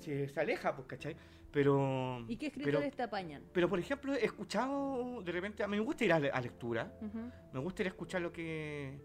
[0.00, 1.16] se, aleja, pues, ¿cachai?
[1.50, 2.24] Pero...
[2.28, 3.42] ¿Y qué escritores te apañan?
[3.52, 6.92] Pero, por ejemplo, he escuchado, de repente, a mí me gusta ir a, lectura,
[7.52, 8.98] me gusta ir a escuchar lo que,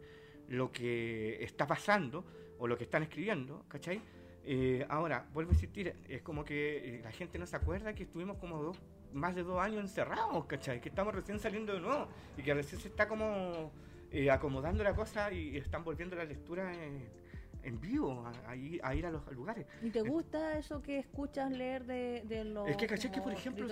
[0.47, 2.25] lo que está pasando
[2.59, 4.01] o lo que están escribiendo, ¿cachai?
[4.49, 8.03] Eh, ahora, vuelvo a insistir, es como que eh, la gente no se acuerda que
[8.03, 8.77] estuvimos como dos,
[9.13, 10.79] más de dos años encerrados, ¿cachai?
[10.79, 13.71] Que estamos recién saliendo de nuevo y que recién se está como
[14.09, 19.05] eh, acomodando la cosa y están volviendo la lectura en, vivo, a, ir, a, ir,
[19.05, 19.65] a los lugares.
[19.81, 22.69] ¿Y te gusta eso que escuchas leer de, de los...
[22.69, 23.11] Es que, ¿cachai?
[23.11, 23.67] Que, por ejemplo,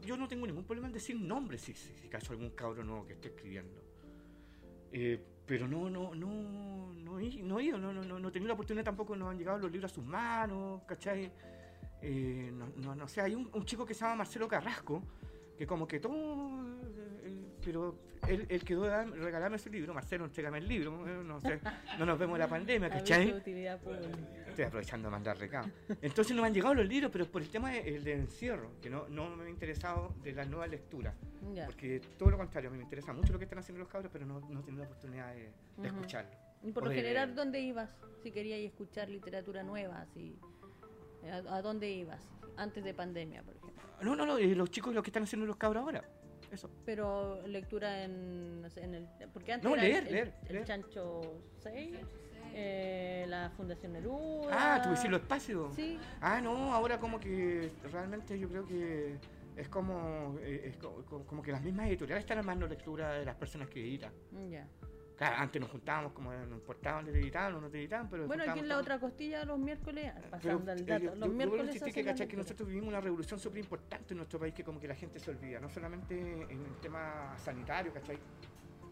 [0.00, 3.04] yo, no tengo ningún problema en decir nombres si, si, si caso algún cabrón nuevo
[3.04, 3.82] que esté escribiendo.
[4.92, 8.32] Eh, pero no, no, no, no, he, no he ido, no, no, no, no he
[8.32, 11.30] tenido la oportunidad tampoco, no han llegado los libros a sus manos, ¿cachai?
[12.02, 15.02] Eh, no, no, no sé, hay un, chico que se llama Marcelo Carrasco,
[15.56, 17.96] que como que todo, eh, eh pero
[18.28, 20.90] él, él, quedó de regalarme ese libro, Marcelo, entrégame el libro,
[21.22, 21.60] no sé,
[21.98, 23.30] no nos vemos en la pandemia, ¿cachai?
[23.30, 25.70] Estoy aprovechando de mandar recados.
[26.00, 28.88] Entonces no me han llegado los libros, pero por el tema del de encierro, que
[28.88, 31.14] no, no me ha interesado de la nueva lectura.
[31.66, 34.10] Porque todo lo contrario, a mí me interesa mucho lo que están haciendo los cabros,
[34.12, 35.52] pero no, no he tenido la oportunidad de,
[35.86, 36.30] escucharlo.
[36.62, 37.90] ¿Y por lo general dónde ibas?
[38.22, 40.36] Si querías escuchar literatura nueva, así,
[41.30, 42.20] ¿a, dónde ibas?
[42.56, 43.82] Antes de pandemia, por ejemplo.
[44.02, 46.04] No, no, no, eh, los chicos lo que están haciendo los cabros ahora.
[46.52, 46.70] Eso.
[46.84, 49.08] Pero lectura en, en el...
[49.32, 51.98] Porque antes no, era leer, el, leer, el, Chancho 6,
[52.54, 54.48] eh, la Fundación Neruda...
[54.50, 55.74] Ah, tú decís los espacios.
[55.74, 55.98] Sí.
[56.20, 59.18] Ah, no, ahora como que realmente yo creo que
[59.56, 63.68] es como, eh, es como, que las mismas editoriales están armando lectura de las personas
[63.68, 64.12] que editan.
[64.50, 64.66] Ya.
[65.16, 68.26] Claro, antes nos juntábamos como nos importaban de editar o no te editaban, pero...
[68.26, 71.82] Bueno, aquí en la otra costilla los miércoles, pasando el dato, los miércoles...
[71.82, 74.94] que, que nosotros vivimos una revolución súper importante en nuestro país que como que la
[74.94, 78.18] gente se olvida, no solamente en el tema sanitario, ¿cachai?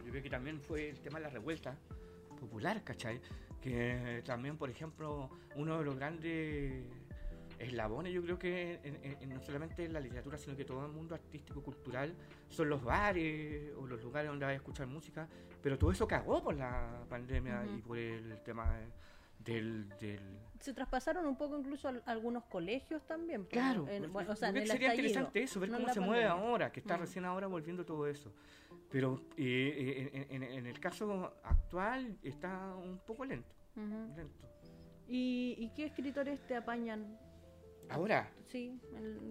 [0.05, 1.77] Yo creo que también fue el tema de la revuelta
[2.41, 3.20] popular, ¿cachai?
[3.61, 6.85] Que también, por ejemplo, uno de los grandes
[7.59, 11.63] eslabones, yo creo que no solamente en la literatura, sino que todo el mundo artístico,
[11.63, 12.15] cultural,
[12.49, 15.29] son los bares o los lugares donde vas a escuchar música,
[15.63, 18.79] pero todo eso cagó por la pandemia y por el tema
[19.45, 23.45] del, Se traspasaron un poco incluso a algunos colegios también.
[23.45, 27.47] Claro, o sea, sería interesante eso, ver cómo se mueve ahora, que está recién ahora
[27.47, 28.33] volviendo todo eso.
[28.91, 33.55] Pero eh, eh, en, el caso actual está un poco lento.
[33.75, 34.49] lento.
[35.09, 37.19] ¿Y, ¿Y qué escritores te apañan
[37.89, 38.30] ¿Ahora?
[38.47, 38.78] Sí,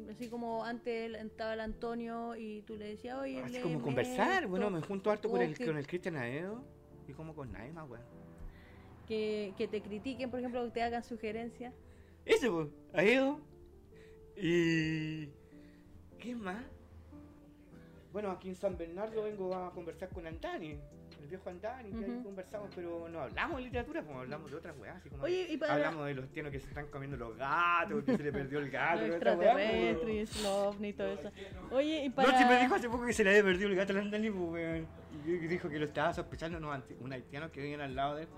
[0.10, 4.70] así como antes estaba el Antonio y tú le decías, oye, Así como conversar, bueno,
[4.70, 6.64] me junto harto con el, con el Cristian Aedo
[7.08, 8.04] y como con nadie más, weón.
[9.08, 11.74] Que, que te critiquen, por ejemplo, que te hagan sugerencias.
[12.26, 13.39] Eso, pues, Aedo.
[14.38, 15.28] Y...
[16.20, 16.64] ¿Qué más?
[18.14, 20.80] Bueno, aquí en San Bernardo vengo a conversar con Antani
[21.24, 24.78] el viejo Andani, que ahí conversamos, pero no hablamos de literatura, pues hablamos de otras
[24.78, 28.24] weas, así como hablamos de los tienos que se están comiendo los gatos, que se
[28.24, 31.32] le perdió el gato, los extraterrestres, ovni y todo eso.
[31.72, 32.32] Oye, y para...
[32.32, 34.30] No, si me dijo hace poco que se le había perdido el gato al Andani,
[34.30, 34.86] pues
[35.26, 38.30] y dijo que lo estaba sospechando unos un haitianos que venían al lado de él.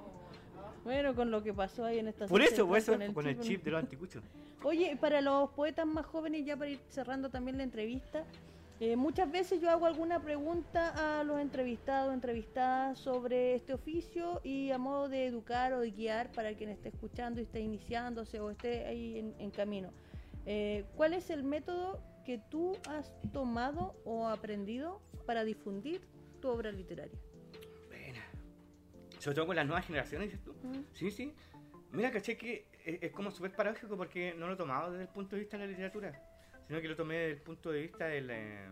[0.84, 3.26] Bueno, con lo que pasó ahí en esta Por eso, por eso, con el, con
[3.26, 4.24] chip, el chip de los anticuchos.
[4.62, 8.24] Oye, para los poetas más jóvenes, ya para ir cerrando también la entrevista,
[8.82, 14.71] eh, muchas veces yo hago alguna pregunta a los entrevistados, entrevistadas sobre este oficio y
[14.71, 18.49] a modo de educar o de guiar para quien esté escuchando y esté iniciándose o
[18.49, 19.93] esté ahí en, camino.
[20.45, 26.01] Eh, ¿Cuál es el método que tú has tomado o aprendido para difundir
[26.41, 27.17] tu obra literaria?
[27.88, 28.19] Bueno,
[29.19, 30.53] sobre todo con las nuevas generaciones, dices tú.
[30.91, 31.34] Sí, sí.
[31.93, 35.09] Mira, caché que es, es como súper paradójico porque no lo he tomado desde el
[35.09, 36.35] punto de vista de la literatura
[36.68, 38.68] sino que lo tomé desde el punto de vista del, eh,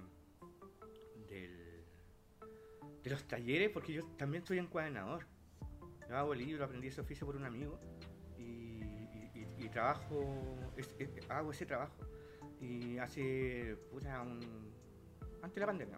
[3.04, 5.26] de los talleres, porque yo también soy encuadernador.
[6.10, 7.80] Yo hago libros, aprendí ese oficio por un amigo
[8.38, 8.82] y,
[9.72, 10.46] trabajo,
[11.30, 11.96] hago ese trabajo.
[12.62, 14.40] Y hace, puta, un,
[15.42, 15.98] antes de la pandemia,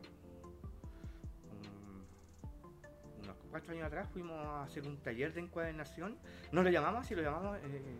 [3.21, 6.17] unos cuatro años atrás fuimos a hacer un taller de encuadernación.
[6.51, 7.99] No lo llamamos así, lo llamamos eh,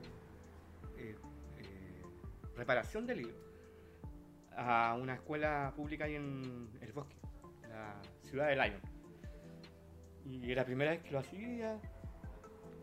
[0.98, 1.16] eh,
[2.56, 3.45] reparación de libros
[4.56, 7.16] a una escuela pública ahí en el bosque,
[7.70, 8.82] la ciudad de Lyon.
[10.26, 11.80] Y era la primera vez que lo hacía.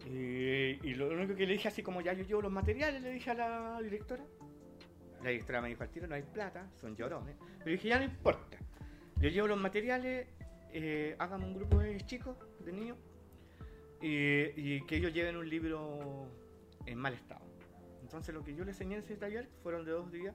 [0.06, 3.30] Y, lo único que le dije, así como ya yo llevo los materiales, le dije
[3.30, 4.24] a la directora.
[5.22, 7.36] La directora me dijo al tiro, no hay plata, son llorones.
[7.58, 8.58] Pero dije, ya no importa.
[9.16, 10.26] Yo llevo los materiales,
[10.72, 12.98] eh, hágame un grupo de chicos, de niños,
[14.00, 16.26] y, que ellos lleven un libro
[16.86, 17.44] en mal estado.
[18.02, 20.34] Entonces lo que yo les enseñé en ese taller fueron de dos días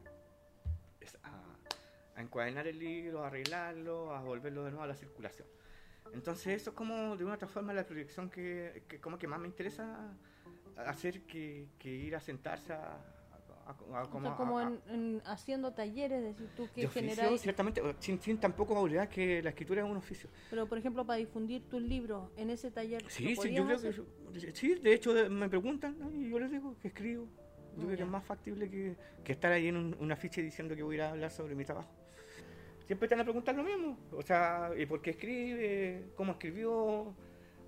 [1.24, 5.48] a, encuadernar el libro, a arreglarlo, a volverlo de nuevo a la circulación.
[6.14, 9.48] Entonces eso es como de una otra forma la proyección que, como que más me
[9.48, 10.16] interesa
[10.78, 12.74] hacer que, ir a sentarse
[14.10, 17.42] como, en, haciendo talleres, decir tú que generáis...
[17.42, 20.30] ciertamente, sin, sin, tampoco olvidar que la escritura es un oficio.
[20.50, 23.04] Pero, por ejemplo, para difundir tus libros en ese taller...
[23.10, 24.54] Sí, sí, yo creo que...
[24.54, 27.28] Sí, de hecho me preguntan y yo les digo que escribo.
[27.78, 30.76] Yo creo que es más factible que, que estar ahí en un, una ficha diciendo
[30.76, 31.90] que voy a ir a hablar sobre mi trabajo.
[32.86, 33.98] Siempre van a preguntar lo mismo.
[34.14, 36.12] O sea, ¿por qué escribe?
[36.16, 37.14] ¿Cómo escribió?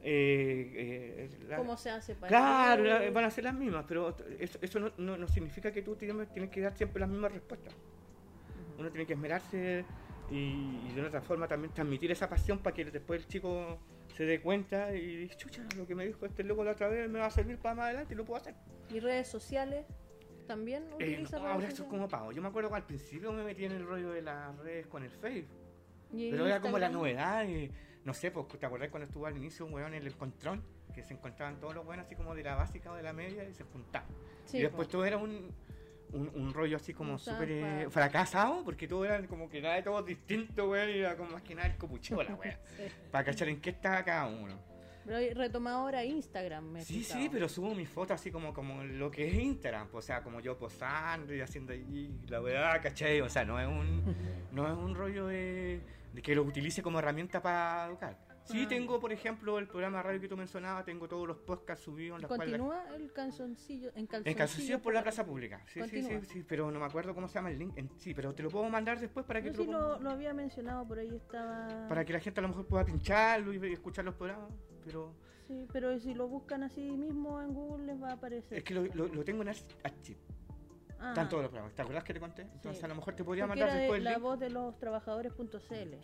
[0.01, 5.17] Eh, eh, ¿Cómo se hace para Claro, van a ser las mismas, pero eso, no,
[5.17, 7.73] no, significa que tú tienes, que dar siempre las mismas respuestas.
[8.77, 9.83] Uno tiene que esmerarse
[10.31, 13.77] y, de otra forma también transmitir esa pasión para que después el chico
[14.19, 17.09] se dé cuenta y dice, chucha, lo que me dijo este loco la otra vez
[17.09, 18.53] me va a servir para más adelante y lo puedo hacer.
[18.89, 19.85] ¿Y redes sociales?
[20.45, 22.33] ¿También eh, ahora eso es como pago.
[22.33, 25.03] Yo me acuerdo que al principio me metí en el rollo de las redes con
[25.03, 25.57] el Facebook.
[26.11, 27.47] Pero era como la novedad.
[27.47, 27.71] Y,
[28.03, 31.01] no sé, pues te acordás cuando estuvo al inicio un weón en el encontrón, que
[31.01, 33.53] se encontraban todos los weones así como de la básica o de la media y
[33.53, 34.09] se juntaban.
[34.51, 35.49] y después todo era un,
[36.13, 40.01] un, rollo así como súper eh, fracasado, porque todo era como que nada de todo
[40.03, 42.55] distinto, weón, y era como más que nada el copucheo la weón.
[43.11, 44.55] Para cachar en qué estaba cada uno.
[45.05, 49.09] Pero retomado ahora Instagram, me Sí, sí, pero subo mis fotos así como, como lo
[49.09, 53.21] que es Instagram, pues, o sea, como yo posando y haciendo ahí la weá, ¿cachai?
[53.21, 54.15] O sea, no es un,
[54.51, 55.81] no es un rollo de
[56.13, 58.17] de que lo utilice como herramienta para educar.
[58.45, 58.67] Sí, ah.
[58.67, 62.17] tengo, por ejemplo, el programa de radio que tú mencionabas, tengo todos los podcasts subidos
[62.17, 63.91] en la ¿Continúa el canzoncillo?
[63.95, 65.63] En calzoncillo, en calzoncillo por la plaza pública.
[65.67, 67.75] Sí, sí, sí, sí, pero no me acuerdo cómo se llama el link.
[67.97, 70.87] sí, pero te lo puedo mandar después para que tú sí lo, lo, había mencionado,
[70.87, 71.87] por ahí estaba...
[71.87, 74.51] Para que la gente a lo mejor pueda pincharlo y escuchar los programas,
[74.83, 75.13] pero...
[75.47, 78.59] Sí, pero si lo buscan así mismo en Google les va a aparecer.
[78.59, 80.19] Es que lo, lo, tengo en Archive.
[80.99, 81.09] Ah.
[81.09, 81.73] Están todos los programas.
[81.73, 82.41] ¿Te acuerdas que te conté?
[82.43, 84.03] Entonces a lo mejor te podría mandar después.
[84.03, 85.95] la voz de los trabajadores.cl.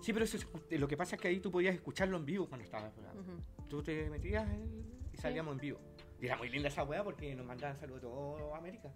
[0.00, 0.38] Sí, pero eso
[0.70, 3.20] lo que pasa es que ahí tú podías escucharlo en vivo cuando estaba el programa.
[3.68, 4.48] Tú te metías
[5.12, 5.80] y salíamos en vivo.
[6.20, 8.92] Y era muy linda esa weá porque nos mandaban saludos de toda América.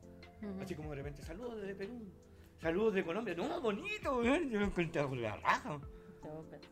[0.60, 2.02] Así como de repente, saludos desde Perú,
[2.58, 3.34] saludos de Colombia.
[3.34, 4.50] No, bonito, weón.
[4.50, 5.78] Yo lo encontré la raja.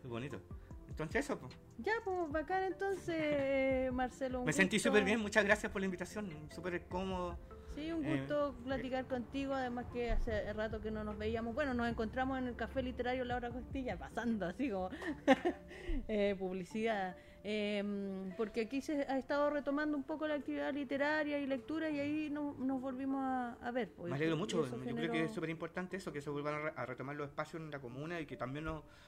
[0.02, 0.40] Muy bonito.
[0.88, 1.56] Entonces eso, pues.
[1.78, 4.44] Ya, pues bacán entonces, Marcelo.
[4.44, 7.38] Me sentí súper bien, muchas gracias por la invitación, súper cómodo.
[7.74, 11.54] Sí, un gusto eh, platicar contigo, además que hace rato que no nos veíamos.
[11.54, 14.90] Bueno, nos encontramos en el Café Literario Laura Costilla, pasando así como
[16.08, 17.16] eh, publicidad.
[17.42, 21.98] Em, porque aquí se ha estado retomando un poco la actividad literaria y lectura y
[21.98, 23.90] ahí nos volvimos a, ver.
[23.96, 26.86] Pues, Me alegro mucho, yo creo que es súper importante eso, que se vuelvan a,
[26.86, 28.66] retomar los espacios en la comuna y que también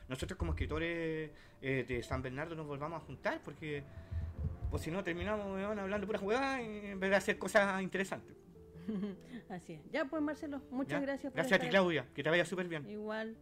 [0.09, 3.85] nosotros como escritores eh, de San Bernardo nos volvamos a juntar, porque
[4.71, 8.42] pues si no terminamos hablando pura jugada en vez de hacer cosas interesantes.
[9.49, 9.81] Así es.
[9.91, 11.33] Ya pues Marcelo, muchas gracias.
[11.33, 12.89] Por gracias a ti Claudia, que te vaya súper bien.
[12.89, 13.37] Igual.